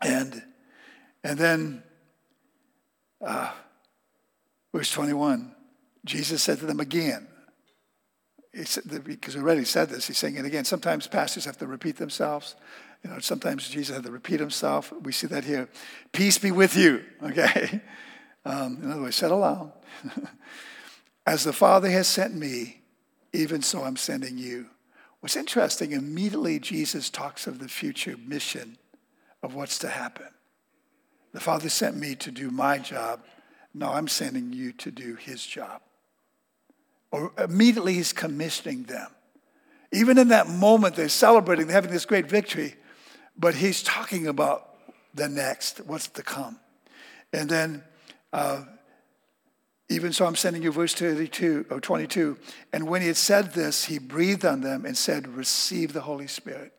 [0.00, 0.42] And,
[1.22, 1.82] and then,
[3.26, 3.50] uh,
[4.72, 5.52] verse 21,
[6.04, 7.26] Jesus said to them again,
[8.64, 10.64] said, because we already said this, he's saying it again.
[10.64, 12.56] Sometimes pastors have to repeat themselves.
[13.02, 14.92] You know, sometimes Jesus had to repeat himself.
[15.02, 15.68] We see that here.
[16.12, 17.82] Peace be with you, okay?
[18.44, 19.72] Um, in other words, settle down.
[21.26, 22.82] As the Father has sent me,
[23.32, 24.66] even so I'm sending you.
[25.20, 28.78] What's interesting, immediately Jesus talks of the future mission
[29.42, 30.28] of what's to happen.
[31.36, 33.20] The Father sent me to do my job.
[33.74, 35.82] Now I'm sending you to do his job
[37.10, 39.10] or immediately he's commissioning them.
[39.92, 42.74] Even in that moment, they're celebrating, they're having this great victory,
[43.38, 44.76] but he's talking about
[45.14, 46.58] the next, what's to come.
[47.34, 47.84] And then,
[48.32, 48.64] uh,
[49.90, 52.38] even so, I'm sending you verse 32 or 22.
[52.72, 56.28] And when he had said this, he breathed on them and said, Receive the Holy
[56.28, 56.72] Spirit.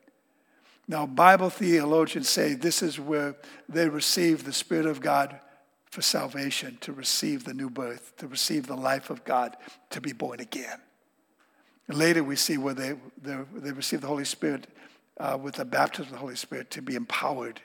[0.87, 3.35] Now, Bible theologians say this is where
[3.67, 5.39] they receive the Spirit of God
[5.85, 9.57] for salvation, to receive the new birth, to receive the life of God,
[9.89, 10.79] to be born again.
[11.87, 14.67] And later we see where they, they receive the Holy Spirit
[15.17, 17.61] uh, with the baptism of the Holy Spirit to be empowered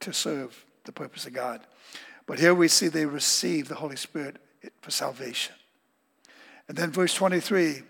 [0.00, 1.60] to serve the purpose of God.
[2.26, 4.36] But here we see they receive the Holy Spirit
[4.80, 5.54] for salvation.
[6.68, 7.82] And then verse 23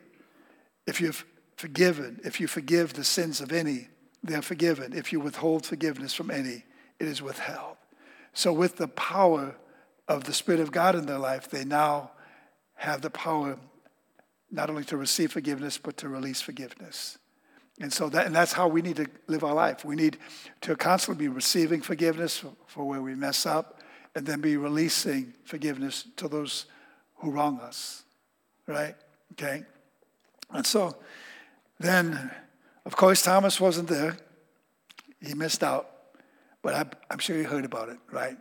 [0.85, 1.25] if you've
[1.57, 3.89] forgiven, if you forgive the sins of any,
[4.23, 4.93] they're forgiven.
[4.93, 6.65] If you withhold forgiveness from any,
[6.99, 7.77] it is withheld.
[8.33, 9.57] So, with the power
[10.09, 12.13] of the Spirit of God in their life, they now
[12.75, 13.59] have the power
[14.51, 17.19] not only to receive forgiveness, but to release forgiveness.
[17.81, 19.85] And so that, and that's how we need to live our life.
[19.85, 20.19] We need
[20.61, 23.81] to constantly be receiving forgiveness for, for where we mess up,
[24.15, 26.67] and then be releasing forgiveness to those
[27.17, 28.03] who wrong us.
[28.67, 28.95] Right?
[29.33, 29.65] Okay?
[30.51, 30.97] And so
[31.81, 32.31] then,
[32.85, 34.17] of course, Thomas wasn't there.
[35.21, 35.89] He missed out.
[36.63, 38.37] But I, I'm sure you heard about it, right?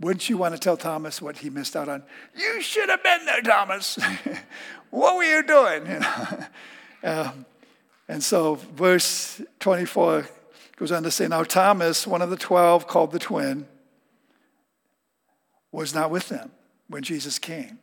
[0.00, 2.02] Wouldn't you want to tell Thomas what he missed out on?
[2.34, 3.98] You should have been there, Thomas.
[4.90, 5.86] what were you doing?
[5.86, 6.44] You know?
[7.02, 7.46] um,
[8.06, 10.26] and so, verse 24
[10.76, 13.66] goes on to say Now, Thomas, one of the twelve, called the twin,
[15.72, 16.52] was not with them
[16.88, 17.78] when Jesus came.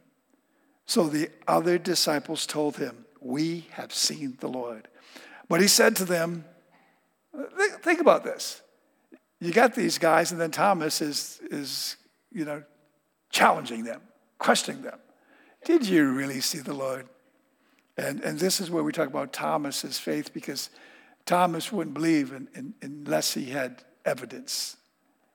[0.86, 4.88] So the other disciples told him, We have seen the Lord.
[5.48, 6.46] But he said to them,
[7.82, 8.62] Think about this.
[9.40, 11.98] You got these guys, and then Thomas is, is
[12.32, 12.64] you know,
[13.30, 14.02] challenging them,
[14.40, 15.00] questioning them.
[15.66, 17.08] Did you really see the Lord?
[17.98, 20.70] And, and this is where we talk about Thomas's faith because
[21.26, 24.78] Thomas wouldn't believe in, in, unless he had evidence.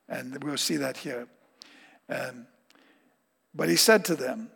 [0.07, 1.27] And we'll see that here.
[2.09, 2.47] Um,
[3.53, 4.49] but he said to them,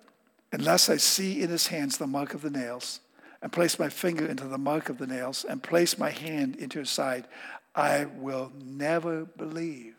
[0.51, 3.01] Unless I see in his hands the mark of the nails,
[3.45, 6.79] and place my finger into the mark of the nails, and place my hand into
[6.79, 7.27] his side,
[7.75, 9.93] I will never believe.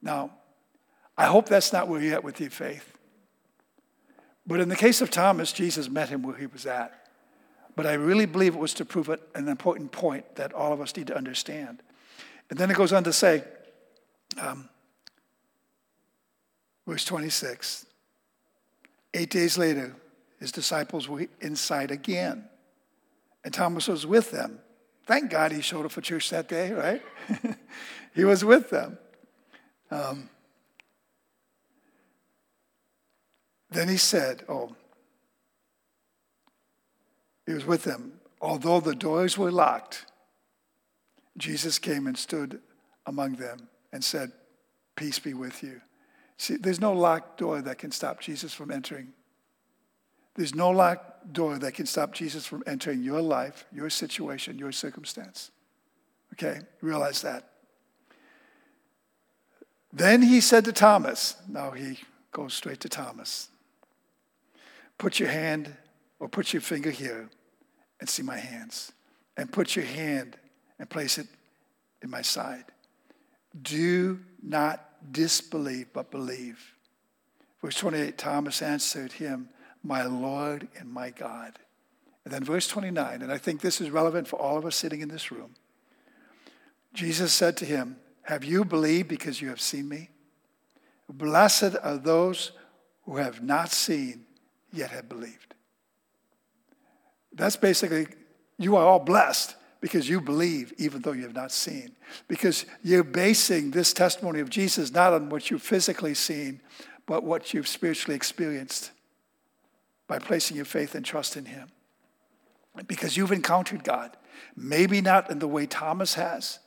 [0.00, 0.30] Now,
[1.18, 2.96] I hope that's not where you're at with your faith.
[4.46, 7.06] But in the case of Thomas, Jesus met him where he was at.
[7.76, 10.96] But I really believe it was to prove an important point that all of us
[10.96, 11.82] need to understand.
[12.48, 13.44] And then it goes on to say,
[14.40, 14.70] um,
[16.86, 17.84] verse 26
[19.12, 19.94] Eight days later,
[20.40, 22.46] his disciples were inside again,
[23.44, 24.58] and Thomas was with them.
[25.06, 27.02] Thank God he showed up for church that day, right?
[28.14, 28.98] he was with them.
[29.90, 30.30] Um,
[33.70, 34.74] then he said, Oh,
[37.46, 38.14] he was with them.
[38.40, 40.06] Although the doors were locked,
[41.36, 42.60] Jesus came and stood
[43.06, 44.32] among them and said,
[44.96, 45.80] Peace be with you.
[46.36, 49.12] See, there's no locked door that can stop Jesus from entering.
[50.34, 54.72] There's no locked door that can stop Jesus from entering your life, your situation, your
[54.72, 55.50] circumstance.
[56.34, 56.60] Okay?
[56.80, 57.50] Realize that.
[59.92, 61.98] Then he said to Thomas, now he
[62.32, 63.48] goes straight to Thomas,
[64.98, 65.74] put your hand
[66.20, 67.28] or put your finger here
[67.98, 68.92] and see my hands,
[69.36, 70.36] and put your hand
[70.78, 71.26] and place it
[72.02, 72.64] in my side.
[73.60, 76.74] Do not disbelieve, but believe.
[77.60, 79.48] Verse 28 Thomas answered him,
[79.82, 81.58] My Lord and my God.
[82.24, 85.00] And then verse 29, and I think this is relevant for all of us sitting
[85.00, 85.54] in this room.
[86.92, 90.10] Jesus said to him, Have you believed because you have seen me?
[91.08, 92.52] Blessed are those
[93.04, 94.26] who have not seen
[94.72, 95.54] yet have believed.
[97.32, 98.06] That's basically,
[98.58, 101.92] you are all blessed because you believe even though you have not seen.
[102.28, 106.60] Because you're basing this testimony of Jesus not on what you've physically seen,
[107.06, 108.92] but what you've spiritually experienced
[110.10, 111.68] by placing your faith and trust in Him.
[112.88, 114.16] Because you've encountered God,
[114.56, 116.58] maybe not in the way Thomas has,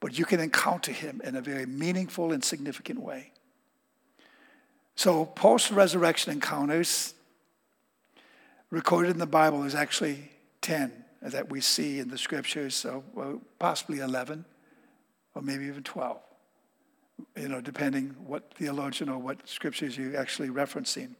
[0.00, 3.30] but you can encounter Him in a very meaningful and significant way.
[4.96, 7.14] So, post resurrection encounters
[8.70, 10.32] recorded in the Bible is actually
[10.62, 13.04] 10 that we see in the scriptures, so
[13.60, 14.44] possibly 11
[15.36, 16.18] or maybe even 12,
[17.36, 21.14] you know, depending what theologian or what scriptures you're actually referencing.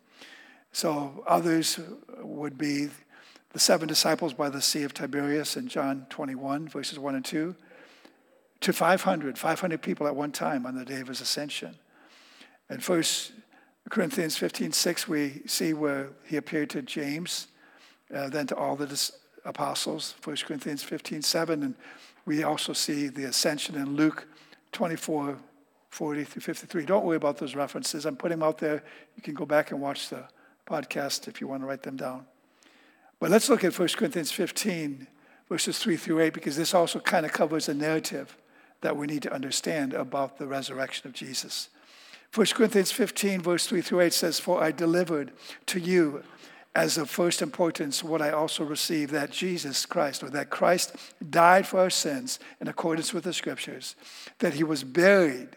[0.73, 1.81] So others
[2.21, 2.89] would be
[3.53, 7.57] the seven disciples by the Sea of Tiberias in John 21, verses 1 and 2,
[8.61, 11.77] to 500, 500 people at one time on the day of his ascension.
[12.69, 13.03] In 1
[13.89, 17.49] Corinthians 15, 6, we see where he appeared to James,
[18.15, 19.11] uh, then to all the
[19.45, 21.63] apostles, 1 Corinthians 15, 7.
[21.63, 21.75] And
[22.27, 24.27] we also see the ascension in Luke
[24.73, 25.39] 24,
[25.89, 26.85] 40 through 53.
[26.85, 28.05] Don't worry about those references.
[28.05, 28.85] I'm putting them out there.
[29.17, 30.25] You can go back and watch the
[30.69, 32.27] podcast if you want to write them down.
[33.21, 35.07] But let's look at 1 Corinthians 15,
[35.49, 38.37] verses 3 through 8, because this also kind of covers a narrative
[38.81, 41.69] that we need to understand about the resurrection of Jesus.
[42.35, 45.33] 1 Corinthians 15, verse 3 through 8 says, For I delivered
[45.67, 46.23] to you
[46.75, 50.95] as of first importance what I also received that Jesus Christ, or that Christ
[51.29, 53.97] died for our sins in accordance with the scriptures,
[54.39, 55.49] that he was buried,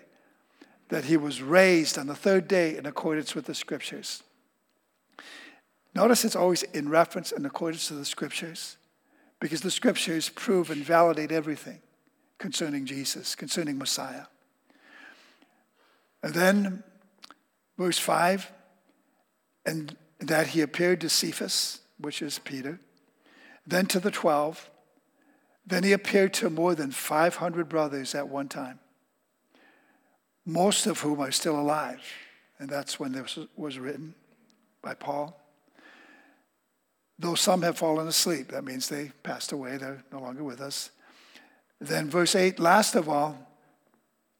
[0.90, 4.24] that he was raised on the third day in accordance with the scriptures.
[5.94, 8.78] Notice it's always in reference and accordance to the scriptures,
[9.40, 11.82] because the scriptures prove and validate everything
[12.38, 14.26] concerning Jesus, concerning Messiah.
[16.24, 16.84] And then,
[17.78, 18.52] verse 5
[19.66, 22.80] and that he appeared to Cephas, which is Peter,
[23.66, 24.70] then to the 12.
[25.66, 28.80] Then he appeared to more than 500 brothers at one time,
[30.46, 32.02] most of whom are still alive.
[32.60, 34.16] And that's when this was written
[34.82, 35.40] by Paul.
[37.22, 40.90] Though some have fallen asleep, that means they passed away, they're no longer with us.
[41.80, 43.48] Then, verse 8, last of all,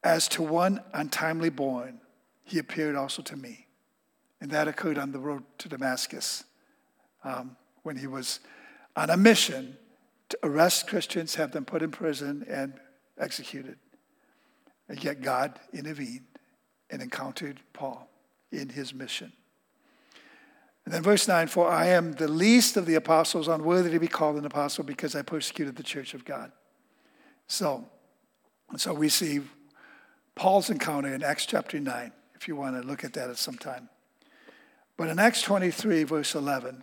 [0.02, 2.00] as to one untimely born,
[2.42, 3.68] he appeared also to me.
[4.40, 6.42] And that occurred on the road to Damascus
[7.22, 8.40] um, when he was
[8.96, 9.76] on a mission
[10.30, 12.74] to arrest Christians, have them put in prison, and
[13.16, 13.78] executed.
[14.88, 16.26] And yet God intervened
[16.90, 18.10] and encountered Paul
[18.50, 19.32] in his mission.
[20.84, 24.08] And then verse 9, for I am the least of the apostles, unworthy to be
[24.08, 26.50] called an apostle because I persecuted the church of God.
[27.46, 27.86] So,
[28.76, 29.42] so we see
[30.34, 33.56] Paul's encounter in Acts chapter 9, if you want to look at that at some
[33.56, 33.88] time.
[34.96, 36.82] But in Acts 23, verse 11,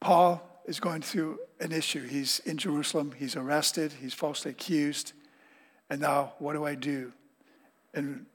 [0.00, 2.06] Paul is going through an issue.
[2.06, 5.12] He's in Jerusalem, he's arrested, he's falsely accused.
[5.90, 7.12] And now, what do I do?
[7.92, 8.26] And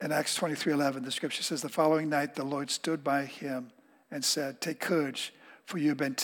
[0.00, 3.72] in Acts 23 11, the scripture says, The following night the Lord stood by him
[4.10, 5.34] and said, Take courage,
[5.64, 6.16] for you have been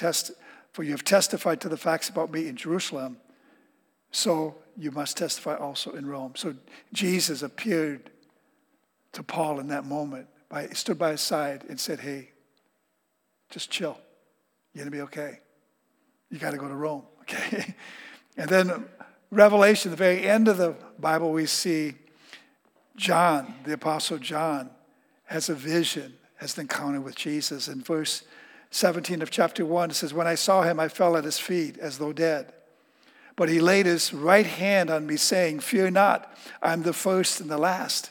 [0.72, 3.18] for you have testified to the facts about me in Jerusalem,
[4.10, 6.32] so you must testify also in Rome.
[6.34, 6.54] So
[6.92, 8.10] Jesus appeared
[9.12, 10.26] to Paul in that moment.
[10.48, 12.30] By, stood by his side and said, Hey,
[13.50, 13.98] just chill.
[14.72, 15.38] You're going to be okay.
[16.30, 17.74] You got to go to Rome, okay?
[18.36, 18.84] and then
[19.30, 21.94] Revelation, the very end of the Bible, we see
[22.96, 24.70] John, the Apostle John,
[25.26, 27.68] has a vision, has an encounter with Jesus.
[27.68, 28.22] In verse
[28.70, 31.78] 17 of chapter 1, it says, When I saw him, I fell at his feet
[31.78, 32.52] as though dead.
[33.36, 37.50] But he laid his right hand on me, saying, Fear not, I'm the first and
[37.50, 38.10] the last,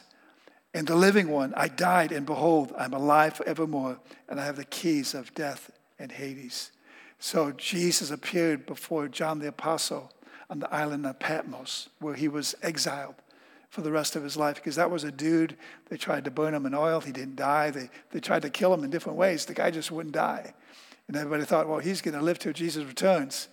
[0.74, 1.54] and the living one.
[1.56, 6.12] I died, and behold, I'm alive forevermore, and I have the keys of death and
[6.12, 6.72] Hades.
[7.18, 10.12] So Jesus appeared before John the Apostle
[10.50, 13.14] on the island of Patmos, where he was exiled
[13.74, 15.56] for the rest of his life because that was a dude.
[15.90, 17.00] They tried to burn him in oil.
[17.00, 17.72] He didn't die.
[17.72, 19.46] They, they tried to kill him in different ways.
[19.46, 20.54] The guy just wouldn't die.
[21.08, 23.48] And everybody thought, well, he's going to live till Jesus returns.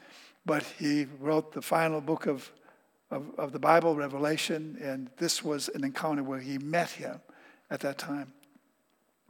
[0.46, 2.52] But he wrote the final book of,
[3.10, 7.20] of, of the Bible, Revelation, and this was an encounter where he met him
[7.72, 8.32] at that time.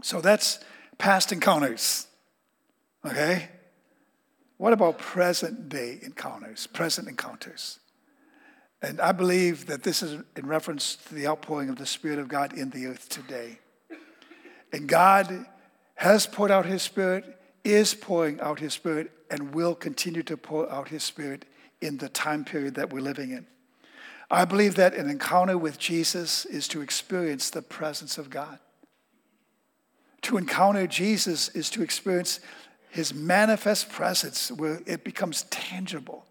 [0.02, 0.60] So that's
[0.98, 2.08] past encounters.
[3.06, 3.48] Okay?
[4.58, 7.80] What about present day encounters, present encounters?
[8.82, 12.28] And I believe that this is in reference to the outpouring of the Spirit of
[12.28, 13.60] God in the earth today.
[14.74, 15.46] And God
[15.96, 17.26] has poured out His Spirit,
[17.64, 21.46] is pouring out His Spirit, and will continue to pour out His Spirit
[21.80, 23.46] in the time period that we're living in.
[24.32, 28.60] I believe that an encounter with Jesus is to experience the presence of God.
[30.24, 32.40] To encounter Jesus is to experience
[32.90, 36.26] His manifest presence where it becomes tangible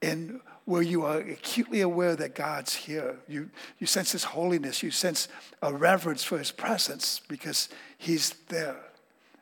[0.00, 3.16] and where you are acutely aware that God's here.
[3.26, 4.82] You, you sense His holiness.
[4.82, 5.26] You sense
[5.62, 8.76] a reverence for His presence because He's there.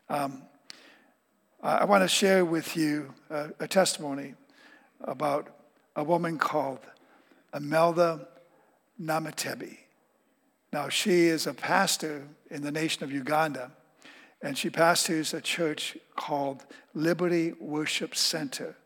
[0.09, 0.43] Um,
[1.61, 4.35] I want to share with you a, a, testimony
[5.01, 5.49] about
[5.97, 6.79] a woman called
[7.53, 8.29] Imelda
[9.03, 9.79] Namutebi.
[10.73, 13.73] Now, she is a pastor in the nation of Uganda,
[14.43, 18.77] and she pastors a church called Liberty Worship Center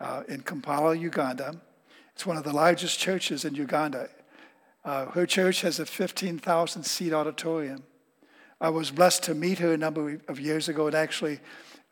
[0.00, 1.60] uh, in Kampala, Uganda.
[2.14, 4.08] It's one of the largest churches in Uganda.
[4.84, 7.84] Uh, her church has a 15,000 seat auditorium.
[8.60, 11.40] I was blessed to meet her a number of years ago and actually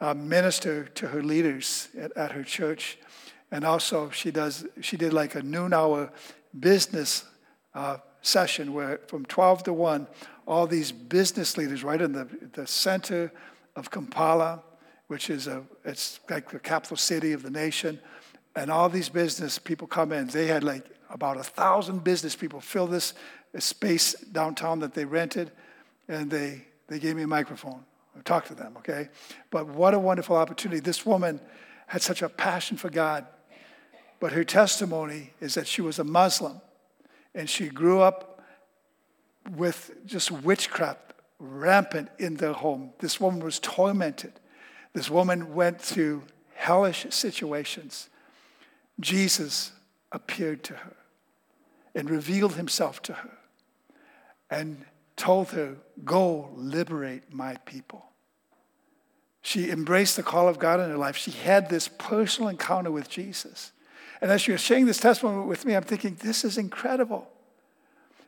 [0.00, 2.98] uh, minister to her leaders at, at, her church.
[3.50, 6.12] And also, she does she did like a noon hour
[6.58, 7.24] business
[7.74, 10.06] uh, session where from 12 to 1,
[10.46, 13.32] all these business leaders right in the, the center
[13.76, 14.62] of Kampala
[15.08, 17.98] which is a, it's like the capital city of the nation.
[18.56, 20.28] And all these business people come in.
[20.28, 23.14] They had like about a thousand business people fill this
[23.58, 25.50] space downtown that they rented,
[26.08, 27.84] and they, they gave me a microphone.
[28.16, 29.08] I talked to them, okay?
[29.50, 30.80] But what a wonderful opportunity.
[30.80, 31.40] This woman
[31.86, 33.26] had such a passion for God.
[34.20, 36.60] But her testimony is that she was a Muslim
[37.34, 38.44] and she grew up
[39.56, 42.92] with just witchcraft rampant in their home.
[42.98, 44.32] This woman was tormented.
[44.92, 46.24] This woman went through
[46.54, 48.08] hellish situations.
[49.00, 49.72] Jesus
[50.10, 50.96] appeared to her
[51.94, 53.38] and revealed himself to her
[54.50, 54.84] and
[55.16, 58.04] told her, Go liberate my people.
[59.42, 61.16] She embraced the call of God in her life.
[61.16, 63.72] She had this personal encounter with Jesus.
[64.20, 67.28] And as she was sharing this testimony with me, I'm thinking, this is incredible.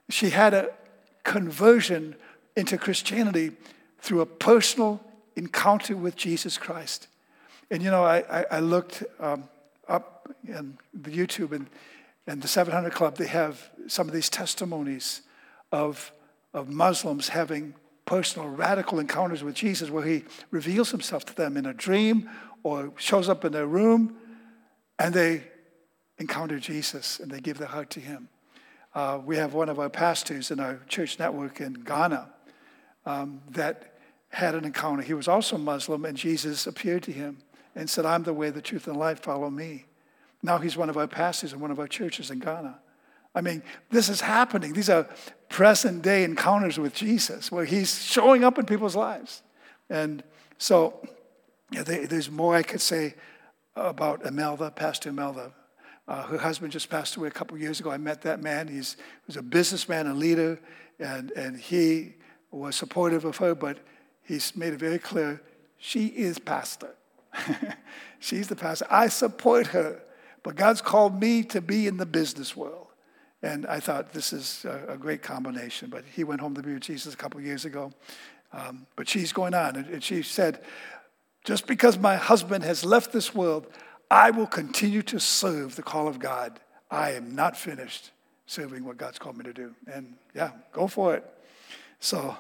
[0.08, 0.70] She had a
[1.24, 2.16] conversion
[2.56, 3.52] into Christianity
[4.00, 5.00] through a personal
[5.40, 7.08] encounter with Jesus Christ.
[7.70, 9.48] And you know, I, I, I looked um,
[9.88, 11.66] up in the YouTube and,
[12.26, 15.22] and the 700 Club, they have some of these testimonies
[15.72, 16.12] of,
[16.52, 17.74] of Muslims having
[18.04, 22.28] personal radical encounters with Jesus where he reveals himself to them in a dream
[22.62, 24.16] or shows up in their room
[24.98, 25.44] and they
[26.18, 28.28] encounter Jesus and they give their heart to him.
[28.94, 32.28] Uh, we have one of our pastors in our church network in Ghana
[33.06, 33.90] um, that
[34.30, 35.02] had an encounter.
[35.02, 37.38] He was also Muslim, and Jesus appeared to him
[37.74, 39.86] and said, I'm the way, the truth, and the life, follow me.
[40.42, 42.78] Now he's one of our pastors in one of our churches in Ghana.
[43.34, 44.72] I mean, this is happening.
[44.72, 45.08] These are
[45.48, 49.42] present day encounters with Jesus where he's showing up in people's lives.
[49.88, 50.22] And
[50.58, 51.00] so
[51.70, 53.14] yeah, there's more I could say
[53.76, 55.52] about Imelda, Pastor Imelda.
[56.08, 57.90] Uh, her husband just passed away a couple years ago.
[57.90, 58.66] I met that man.
[58.66, 60.58] He's, he was a businessman, a leader,
[60.98, 62.14] and, and he
[62.50, 63.78] was supportive of her, but
[64.30, 65.42] he's made it very clear
[65.76, 66.94] she is pastor.
[68.20, 68.86] She's the pastor.
[68.90, 70.02] I support her,
[70.42, 72.88] but God's called me to be in the business world.
[73.42, 75.88] And I thought this is a, great combination.
[75.88, 77.92] But he went home to be with Jesus a couple years ago.
[78.52, 79.76] Um, but she's going on.
[79.76, 80.62] And she said,
[81.44, 83.66] just because my husband has left this world,
[84.10, 86.60] I will continue to serve the call of God.
[86.90, 88.10] I am not finished
[88.46, 89.74] serving what God's called me to do.
[89.90, 91.24] And yeah, go for it.
[92.00, 92.36] So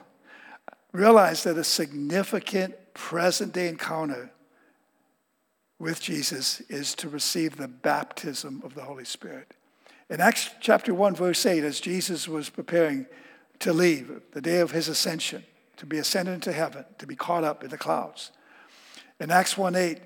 [0.92, 4.30] realize that a significant present day encounter
[5.78, 9.54] with Jesus is to receive the baptism of the Holy Spirit.
[10.10, 13.06] In Acts chapter 1, verse 8, as Jesus was preparing
[13.60, 15.44] to leave, the day of his ascension,
[15.76, 18.32] to be ascended into heaven, to be caught up in the clouds.
[19.18, 19.98] In Acts 1 8,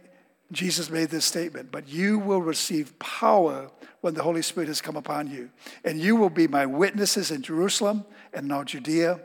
[0.52, 3.70] Jesus made this statement, but you will receive power
[4.02, 5.50] when the Holy Spirit has come upon you.
[5.84, 9.20] And you will be my witnesses in Jerusalem and now Judea,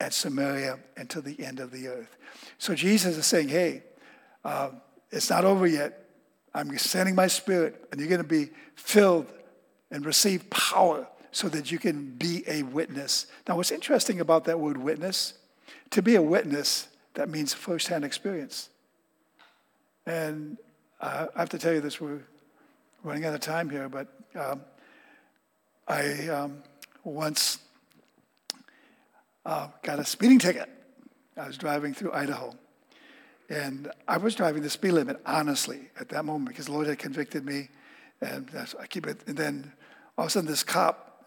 [0.00, 2.16] at Samaria, and to the end of the earth.
[2.58, 3.82] So Jesus is saying, hey,
[4.44, 4.70] uh,
[5.10, 6.08] it's not over yet.
[6.54, 9.26] I'm sending my spirit, and you're going to be filled
[9.90, 13.26] and receive power so that you can be a witness.
[13.48, 15.34] Now, what's interesting about that word witness,
[15.90, 18.70] to be a witness, that means firsthand experience.
[20.06, 20.58] And
[21.00, 22.22] uh, I have to tell you this, we're
[23.02, 24.62] running out of time here, but um,
[25.86, 26.62] I um,
[27.02, 27.58] once
[29.44, 30.68] uh, got a speeding ticket.
[31.36, 32.54] I was driving through Idaho.
[33.48, 36.98] And I was driving the speed limit, honestly, at that moment, because the Lord had
[36.98, 37.68] convicted me.
[38.20, 38.48] And
[38.80, 39.20] I keep it.
[39.26, 39.72] And then
[40.16, 41.24] all of a sudden, this cop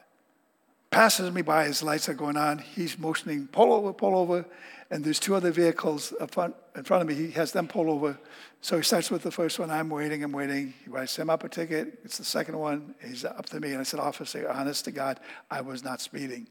[0.89, 1.65] passes me by.
[1.65, 2.57] His lights are going on.
[2.59, 4.45] He's motioning, pull over, pull over.
[4.89, 7.13] And there's two other vehicles in front, in front of me.
[7.13, 8.17] He has them pull over.
[8.61, 9.69] So he starts with the first one.
[9.69, 10.73] I'm waiting, I'm waiting.
[10.83, 11.99] He writes him up a ticket.
[12.03, 12.95] It's the second one.
[13.05, 13.71] He's up to me.
[13.71, 15.19] And I said, Officer, honest to God,
[15.51, 16.47] I was not speeding.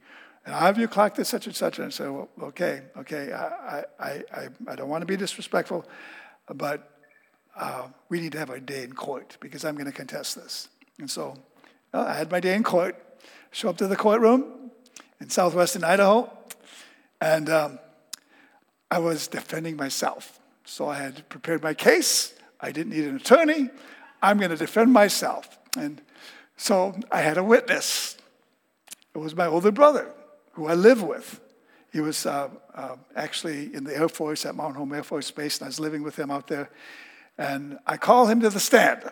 [0.47, 1.79] And I have you clocked at such and such.
[1.79, 5.85] And I said, well, okay, okay, I, I, I, I don't want to be disrespectful,
[6.47, 6.89] but
[7.57, 10.69] uh, we need to have a day in court because I'm going to contest this.
[11.01, 11.37] And so
[11.93, 12.97] well, I had my day in court,
[13.51, 14.71] show up to the courtroom
[15.21, 16.31] in southwestern Idaho,
[17.21, 17.79] and um,
[18.89, 20.39] I was defending myself.
[20.65, 22.35] So I had prepared my case.
[22.61, 23.71] I didn't need an attorney.
[24.23, 25.59] I'm going to defend myself.
[25.77, 26.01] And
[26.57, 28.17] so I had a witness.
[29.13, 30.13] It was my older brother
[30.57, 31.39] who I live with.
[31.93, 35.59] He was uh, uh, actually in the Air Force at Mountain Home Air Force Base,
[35.59, 36.71] and I was living with him out there.
[37.39, 39.05] And I call him to the stand.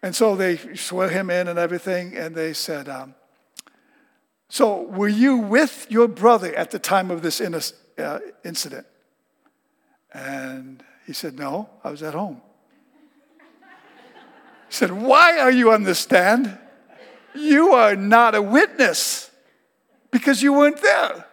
[0.00, 3.16] And so they swear him in and everything, and they said, um,
[4.48, 7.60] So, were you with your brother at the time of this in-
[7.98, 8.86] uh, incident?
[10.12, 12.40] And he said, No, I was at home.
[14.68, 16.58] He said, Why are you on the stand?
[17.34, 19.32] You are not a witness
[20.14, 21.26] because you weren't there.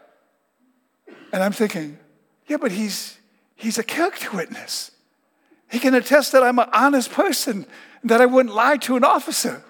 [1.31, 1.99] And I'm thinking,
[2.47, 3.19] yeah, but he's,
[3.55, 4.89] he's a character witness.
[5.69, 7.67] He can attest that I'm an honest person,
[8.03, 9.63] that I wouldn't lie to an officer.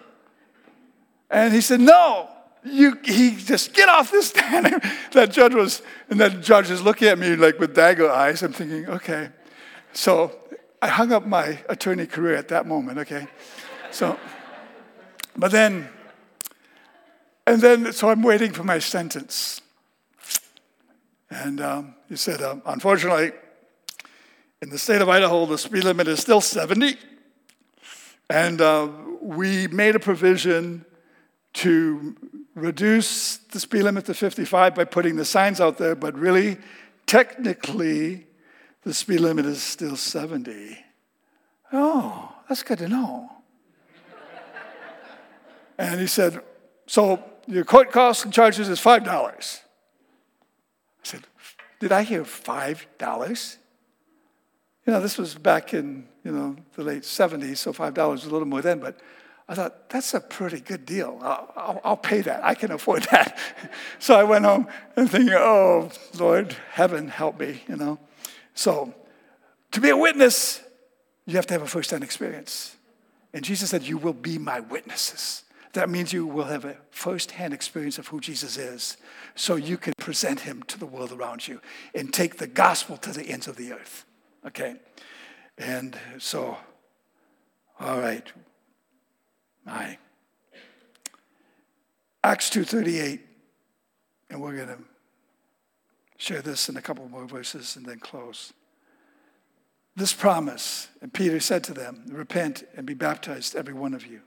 [1.30, 2.30] And he said, no,
[2.64, 4.82] you, he just get off this stand.
[5.12, 8.42] that judge was, and that judge is looking at me like with dagger eyes.
[8.44, 9.28] I'm thinking, okay.
[9.92, 10.32] So
[10.82, 13.28] I hung up my attorney career at that moment, okay?
[13.92, 14.18] So,
[15.36, 15.90] but then
[17.48, 19.62] and then, so I'm waiting for my sentence.
[21.30, 23.32] And um, he said, um, unfortunately,
[24.62, 26.98] in the state of Idaho, the speed limit is still 70.
[28.30, 28.90] And uh,
[29.22, 30.86] we made a provision
[31.54, 32.16] to
[32.54, 36.58] reduce the speed limit to 55 by putting the signs out there, but really,
[37.08, 38.28] technically,
[38.84, 40.78] the speed limit is still 70.
[41.74, 43.32] Oh, that's good to know.
[45.78, 46.42] and he said,
[46.88, 49.08] So your court costs and charges is $5.
[49.08, 49.36] I
[51.04, 51.22] said,
[51.80, 53.58] Did I hear $5?
[54.88, 58.30] You know, this was back in, you know, the late 70s, so $5 was a
[58.30, 59.00] little more then, but
[59.50, 61.20] I thought, that's a pretty good deal.
[61.22, 62.44] I'll, I'll, I'll pay that.
[62.44, 63.38] I can afford that.
[64.00, 68.00] so I went home and thinking, oh, Lord, heaven, help me, you know.
[68.54, 68.94] So
[69.72, 70.62] to be a witness,
[71.26, 72.78] you have to have a first-hand experience.
[73.34, 75.44] And Jesus said, you will be my witnesses.
[75.74, 78.98] That means you will have a first-hand experience of who Jesus is,
[79.36, 81.62] so you can present him to the world around you
[81.96, 84.06] and take the gospel to the ends of the earth.
[84.46, 84.76] Okay?
[85.58, 86.58] And so,
[87.80, 88.30] all right.
[89.66, 89.98] My.
[92.24, 93.20] Acts 2.38,
[94.30, 94.78] and we're going to
[96.18, 98.54] share this in a couple more verses and then close.
[99.96, 104.22] This promise, and Peter said to them, Repent and be baptized, every one of you,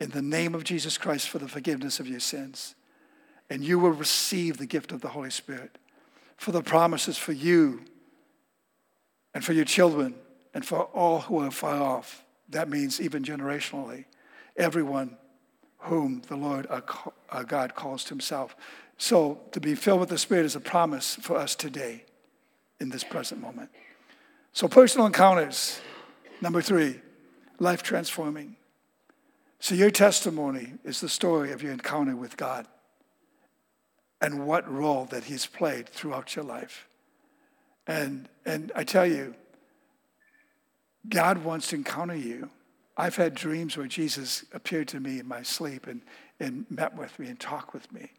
[0.00, 2.74] in the name of Jesus Christ for the forgiveness of your sins,
[3.50, 5.76] and you will receive the gift of the Holy Spirit.
[6.36, 7.82] For the promises for you
[9.34, 10.14] and for your children
[10.54, 12.24] and for all who are far off.
[12.48, 14.06] That means even generationally,
[14.56, 15.18] everyone
[15.80, 16.66] whom the Lord
[17.30, 18.56] our God calls to himself.
[18.96, 22.04] So to be filled with the Spirit is a promise for us today
[22.80, 23.68] in this present moment.
[24.52, 25.80] So personal encounters,
[26.40, 27.00] number three,
[27.58, 28.56] life transforming.
[29.60, 32.66] So your testimony is the story of your encounter with God
[34.22, 36.88] and what role that He's played throughout your life.
[37.86, 39.34] And, and I tell you,
[41.08, 42.48] God wants to encounter you.
[42.96, 46.00] I've had dreams where Jesus appeared to me in my sleep and,
[46.38, 48.10] and met with me and talked with me.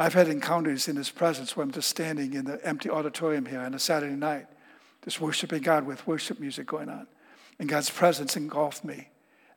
[0.00, 3.60] I've had encounters in His presence where I'm just standing in the empty auditorium here
[3.60, 4.46] on a Saturday night,
[5.04, 7.06] just worshiping God with worship music going on.
[7.60, 9.08] And God's presence engulfed me.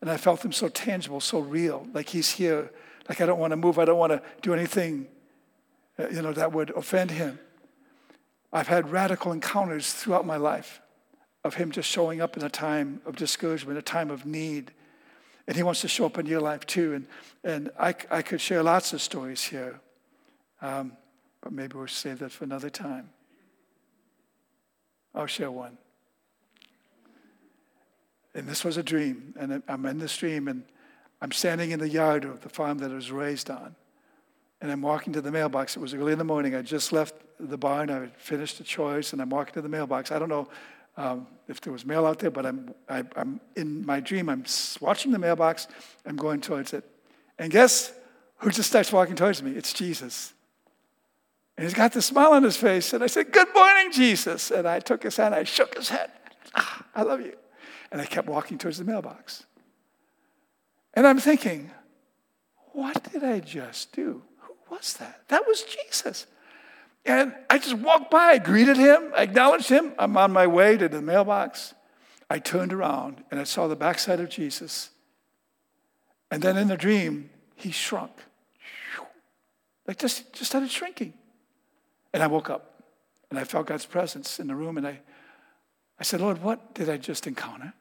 [0.01, 2.71] And I felt Him so tangible, so real, like He's here.
[3.07, 5.07] Like I don't want to move, I don't want to do anything,
[5.99, 7.39] uh, you know, that would offend Him.
[8.51, 10.81] I've had radical encounters throughout my life
[11.43, 14.71] of Him just showing up in a time of discouragement, a time of need.
[15.47, 16.93] And He wants to show up in your life too.
[16.93, 17.07] And,
[17.43, 19.79] and I, I could share lots of stories here,
[20.61, 20.93] um,
[21.41, 23.09] but maybe we'll save that for another time.
[25.13, 25.77] I'll share one.
[28.35, 29.33] And this was a dream.
[29.39, 30.63] And I'm in this dream, and
[31.21, 33.75] I'm standing in the yard of the farm that I was raised on.
[34.61, 35.75] And I'm walking to the mailbox.
[35.75, 36.53] It was early in the morning.
[36.53, 37.89] I just left the barn.
[37.89, 40.11] I finished the chores, and I'm walking to the mailbox.
[40.11, 40.49] I don't know
[40.97, 43.99] um, if there was mail out there, but I'm, I, am i am in my
[43.99, 44.45] dream, I'm
[44.79, 45.67] watching the mailbox,
[46.05, 46.83] I'm going towards it.
[47.37, 47.91] And guess
[48.37, 49.51] who just starts walking towards me?
[49.51, 50.33] It's Jesus.
[51.57, 52.93] And he's got this smile on his face.
[52.93, 54.51] And I said, Good morning, Jesus.
[54.51, 56.11] And I took his hand, I shook his head.
[56.53, 57.33] Ah, I love you.
[57.95, 59.45] And I kept walking towards the mailbox.
[60.95, 61.71] And I'm thinking,
[62.73, 64.21] What did I just do?
[64.39, 65.21] Who was that?
[65.29, 66.25] That was Jesus.
[67.05, 69.93] And I just walked by, I greeted him, I acknowledged him.
[69.97, 71.73] I'm on my way to the mailbox.
[72.29, 74.89] I turned around and I saw the backside of Jesus.
[76.29, 78.11] And then in the dream, he shrunk.
[79.87, 81.13] Like just, just started shrinking.
[82.13, 82.83] And I woke up
[83.29, 84.99] and I felt God's presence in the room and I,
[85.97, 87.73] I said, Lord, what did I just encounter?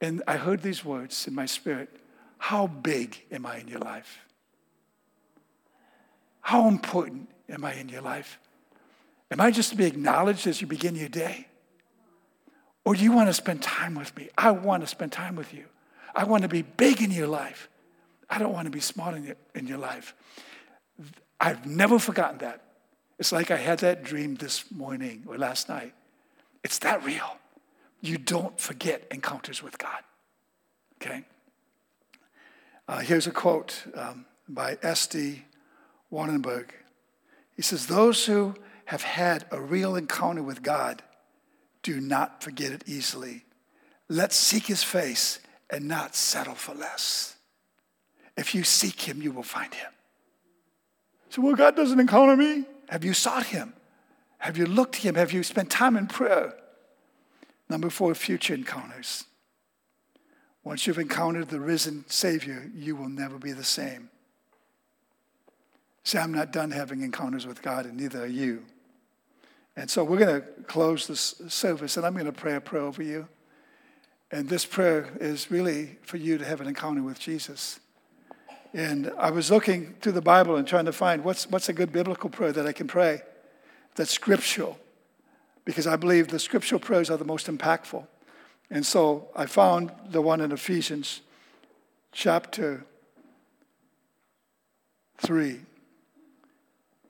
[0.00, 1.88] And I heard these words in my spirit
[2.38, 4.18] How big am I in your life?
[6.40, 8.38] How important am I in your life?
[9.30, 11.46] Am I just to be acknowledged as you begin your day?
[12.84, 14.30] Or do you want to spend time with me?
[14.38, 15.64] I want to spend time with you.
[16.14, 17.68] I want to be big in your life.
[18.30, 20.14] I don't want to be small in your, in your life.
[21.38, 22.62] I've never forgotten that.
[23.18, 25.92] It's like I had that dream this morning or last night.
[26.64, 27.36] It's that real.
[28.00, 30.02] You don't forget encounters with God.
[31.00, 31.24] Okay?
[32.86, 35.42] Uh, here's a quote um, by S.D.
[36.12, 36.70] Warnenberg.
[37.54, 38.54] He says, Those who
[38.86, 41.02] have had a real encounter with God
[41.82, 43.44] do not forget it easily.
[44.08, 45.40] Let's seek his face
[45.70, 47.36] and not settle for less.
[48.36, 49.90] If you seek him, you will find him.
[51.28, 52.64] So, well, God doesn't encounter me.
[52.88, 53.74] Have you sought him?
[54.38, 55.16] Have you looked to him?
[55.16, 56.54] Have you spent time in prayer?
[57.68, 59.24] Number four, future encounters.
[60.64, 64.10] Once you've encountered the risen Savior, you will never be the same.
[66.04, 68.64] Say, I'm not done having encounters with God, and neither are you.
[69.76, 72.82] And so we're going to close this service, and I'm going to pray a prayer
[72.82, 73.28] over you.
[74.30, 77.80] And this prayer is really for you to have an encounter with Jesus.
[78.74, 81.92] And I was looking through the Bible and trying to find what's, what's a good
[81.92, 83.22] biblical prayer that I can pray
[83.94, 84.78] that's scriptural,
[85.68, 88.06] because I believe the scriptural prayers are the most impactful.
[88.70, 91.20] And so I found the one in Ephesians
[92.10, 92.86] chapter
[95.18, 95.50] 3.
[95.50, 95.60] And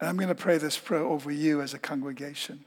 [0.01, 2.65] I'm going to pray this prayer over you as a congregation.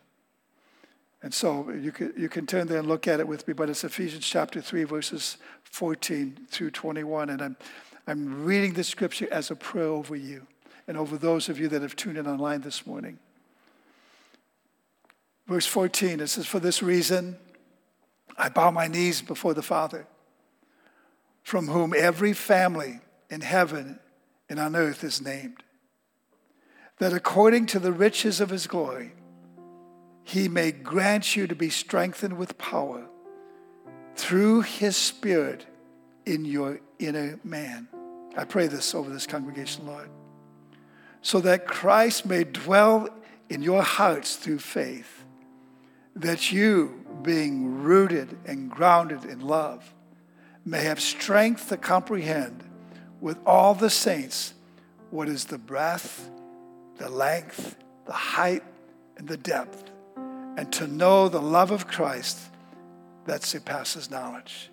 [1.22, 3.70] And so you can, you can turn there and look at it with me, but
[3.70, 5.36] it's Ephesians chapter 3, verses
[5.66, 7.32] 14 through 21.
[7.32, 7.58] And I'm,
[8.08, 10.48] I'm reading the scripture as a prayer over you
[10.88, 13.20] and over those of you that have tuned in online this morning.
[15.52, 17.36] Verse 14, it says, For this reason,
[18.38, 20.08] I bow my knees before the Father,
[21.44, 24.00] from whom every family in heaven
[24.48, 25.62] and on earth is named
[27.00, 29.12] that according to the riches of his glory,
[30.24, 33.06] he may grant you to be strengthened with power
[34.16, 35.66] through his spirit
[36.26, 37.90] in your inner man.
[38.38, 40.10] I pray this over this congregation, Lord,
[41.22, 43.10] so that Christ may dwell
[43.50, 45.21] in your hearts through faith,
[46.16, 49.94] that you, being rooted and grounded in love,
[50.66, 52.64] may have strength to comprehend
[53.20, 54.54] with all the saints
[55.10, 56.30] what is the breadth,
[56.98, 58.64] the length, the height,
[59.18, 59.90] and the depth,
[60.58, 62.40] and to know the love of Christ
[63.26, 64.70] that surpasses knowledge,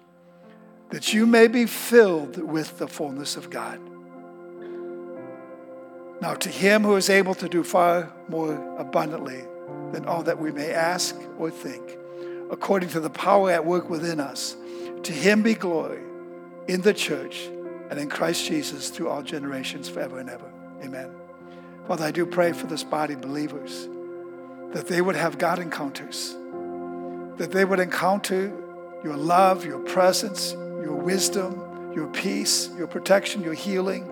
[0.91, 3.80] that you may be filled with the fullness of God.
[6.20, 9.45] Now, to him who is able to do far more abundantly
[9.92, 11.98] than all that we may ask or think,
[12.50, 14.56] according to the power at work within us,
[15.02, 16.02] to him be glory
[16.66, 17.48] in the church
[17.90, 20.50] and in Christ Jesus through all generations, forever and ever.
[20.82, 21.10] Amen.
[21.86, 23.88] Father, I do pray for this body of believers
[24.72, 26.36] that they would have God encounters,
[27.38, 28.52] that they would encounter
[29.02, 34.06] your love, your presence, your wisdom, your peace, your protection, your healing,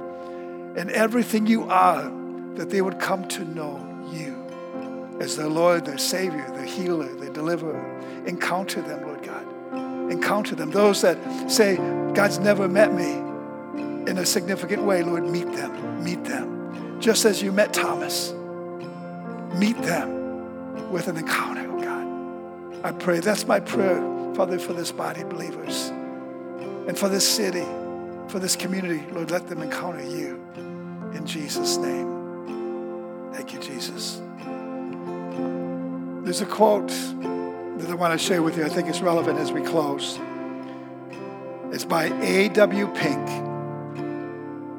[0.77, 2.11] and everything you are,
[2.55, 3.86] that they would come to know
[5.21, 8.01] as their Lord, their Savior, their healer, their deliverer.
[8.27, 9.47] Encounter them, Lord God.
[10.11, 10.71] Encounter them.
[10.71, 11.77] Those that say,
[12.15, 13.13] God's never met me
[14.11, 16.05] in a significant way, Lord, meet them.
[16.05, 17.01] Meet them.
[17.01, 18.33] Just as you met Thomas,
[19.55, 22.85] meet them with an encounter, oh God.
[22.85, 23.21] I pray.
[23.21, 24.01] That's my prayer,
[24.35, 25.89] Father, for this body of believers
[26.87, 27.65] and for this city,
[28.29, 29.05] for this community.
[29.13, 30.43] Lord, let them encounter you
[31.13, 33.31] in Jesus' name.
[33.33, 34.23] Thank you, Jesus.
[36.25, 38.65] There's a quote that I want to share with you.
[38.65, 40.19] I think it's relevant as we close.
[41.73, 42.87] It's by A.W.
[42.95, 43.29] Pink.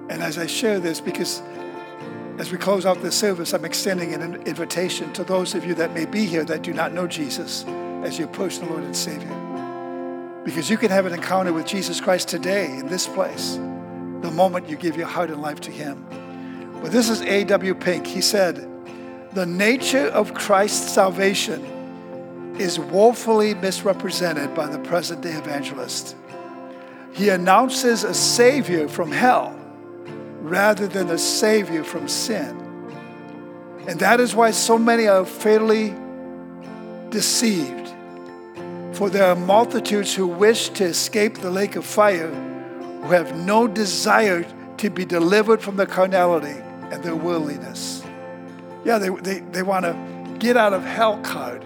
[0.09, 1.41] And as I share this, because
[2.37, 5.93] as we close out this service, I'm extending an invitation to those of you that
[5.93, 7.65] may be here that do not know Jesus
[8.03, 9.33] as your personal Lord and Savior.
[10.45, 13.55] Because you can have an encounter with Jesus Christ today in this place,
[14.21, 16.05] the moment you give your heart and life to Him.
[16.81, 17.75] But this is A.W.
[17.75, 18.05] Pink.
[18.05, 18.69] He said,
[19.37, 26.15] The nature of Christ's salvation is woefully misrepresented by the present day evangelist.
[27.13, 29.55] He announces a Savior from hell
[30.41, 32.57] rather than a Savior from sin.
[33.87, 35.93] And that is why so many are fatally
[37.11, 37.93] deceived.
[38.93, 42.31] For there are multitudes who wish to escape the lake of fire
[43.03, 46.59] who have no desire to be delivered from their carnality
[46.89, 48.03] and their worldliness.
[48.87, 51.61] Yeah, they, they, they want to get out of hell card,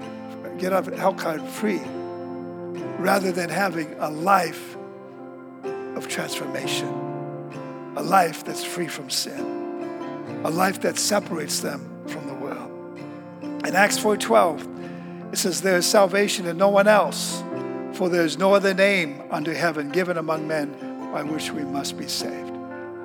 [0.57, 1.79] get out of hell card free,
[2.97, 4.75] rather than having a life
[5.95, 6.87] of transformation,
[7.95, 12.71] a life that's free from sin, a life that separates them from the world.
[13.67, 17.43] In Acts 4:12, it says, There is salvation in no one else,
[17.93, 20.71] for there is no other name under heaven given among men
[21.13, 22.51] by which we must be saved.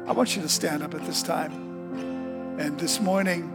[0.06, 1.52] I want you to stand up at this time.
[2.58, 3.52] And this morning,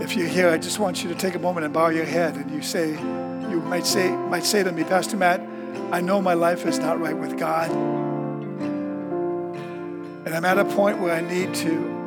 [0.00, 2.34] if you're here, I just want you to take a moment and bow your head
[2.36, 5.40] and you say, you might say, might say to me, Pastor Matt,
[5.92, 7.70] I know my life is not right with God.
[10.26, 11.98] And I'm at a point where I need to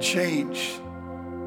[0.00, 0.80] change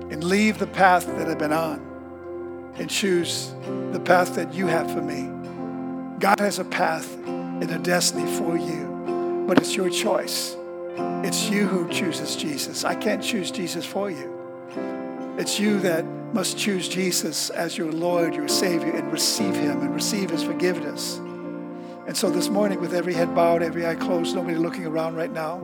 [0.09, 3.53] and leave the path that I've been on and choose
[3.91, 5.29] the path that you have for me.
[6.19, 10.55] God has a path and a destiny for you, but it's your choice.
[10.97, 12.83] It's you who chooses Jesus.
[12.83, 14.31] I can't choose Jesus for you.
[15.37, 19.93] It's you that must choose Jesus as your Lord, your Savior, and receive Him and
[19.93, 21.17] receive His forgiveness.
[22.07, 25.31] And so this morning, with every head bowed, every eye closed, nobody looking around right
[25.31, 25.57] now,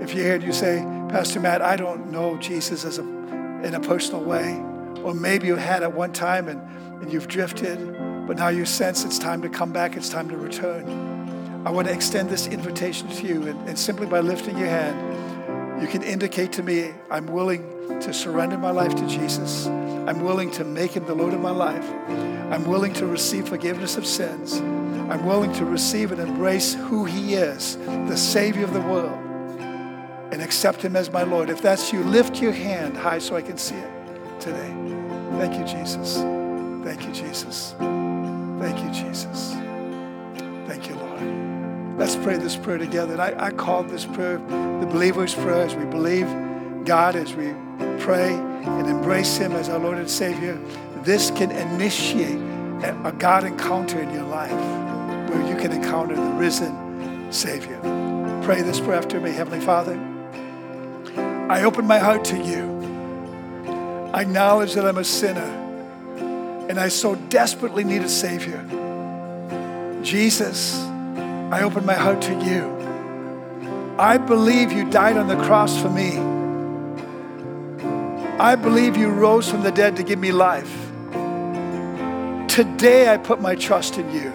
[0.00, 0.78] if you're here and you say,
[1.08, 4.54] Pastor Matt, I don't know Jesus as a, in a personal way,
[5.02, 6.60] or maybe you had at one time and,
[7.02, 7.78] and you've drifted,
[8.26, 11.07] but now you sense it's time to come back, it's time to return.
[11.64, 15.82] I want to extend this invitation to you, and, and simply by lifting your hand,
[15.82, 19.66] you can indicate to me, I'm willing to surrender my life to Jesus.
[19.66, 21.84] I'm willing to make him the Lord of my life.
[22.50, 24.54] I'm willing to receive forgiveness of sins.
[25.10, 29.18] I'm willing to receive and embrace who he is, the Savior of the world,
[30.32, 31.50] and accept him as my Lord.
[31.50, 34.74] If that's you, lift your hand high so I can see it today.
[35.38, 36.16] Thank you, Jesus.
[36.84, 37.74] Thank you, Jesus.
[37.78, 39.52] Thank you, Jesus.
[40.66, 41.47] Thank you, Lord.
[41.98, 43.14] Let's pray this prayer together.
[43.14, 46.26] And I, I call this prayer the believer's prayer as we believe
[46.84, 47.52] God, as we
[47.98, 50.56] pray and embrace Him as our Lord and Savior.
[51.02, 52.38] This can initiate
[53.04, 54.52] a God encounter in your life
[55.30, 57.78] where you can encounter the risen Savior.
[58.44, 59.98] Pray this prayer after me, Heavenly Father.
[61.50, 62.78] I open my heart to you.
[64.12, 65.66] I acknowledge that I'm a sinner
[66.68, 68.62] and I so desperately need a Savior.
[70.02, 70.87] Jesus,
[71.50, 72.76] I open my heart to you.
[73.98, 76.18] I believe you died on the cross for me.
[78.38, 80.72] I believe you rose from the dead to give me life.
[82.48, 84.30] Today I put my trust in you.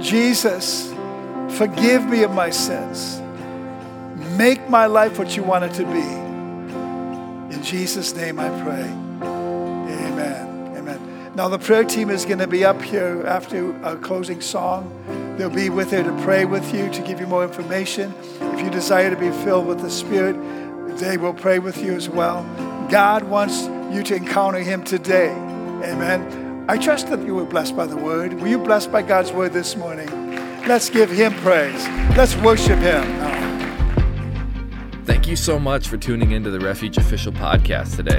[0.00, 0.92] Jesus,
[1.56, 3.20] forgive me of my sins.
[4.36, 7.54] Make my life what you want it to be.
[7.54, 8.82] In Jesus' name I pray.
[9.22, 10.76] Amen.
[10.76, 11.32] Amen.
[11.34, 14.92] Now, the prayer team is going to be up here after a closing song.
[15.40, 18.12] They'll be with there to pray with you, to give you more information.
[18.42, 20.34] If you desire to be filled with the Spirit,
[20.98, 22.42] they will pray with you as well.
[22.90, 25.30] God wants you to encounter Him today.
[25.30, 26.66] Amen.
[26.68, 28.38] I trust that you were blessed by the word.
[28.38, 30.10] Were you blessed by God's word this morning?
[30.66, 31.88] Let's give Him praise.
[32.18, 33.02] Let's worship Him.
[35.06, 38.18] Thank you so much for tuning into the Refuge Official podcast today.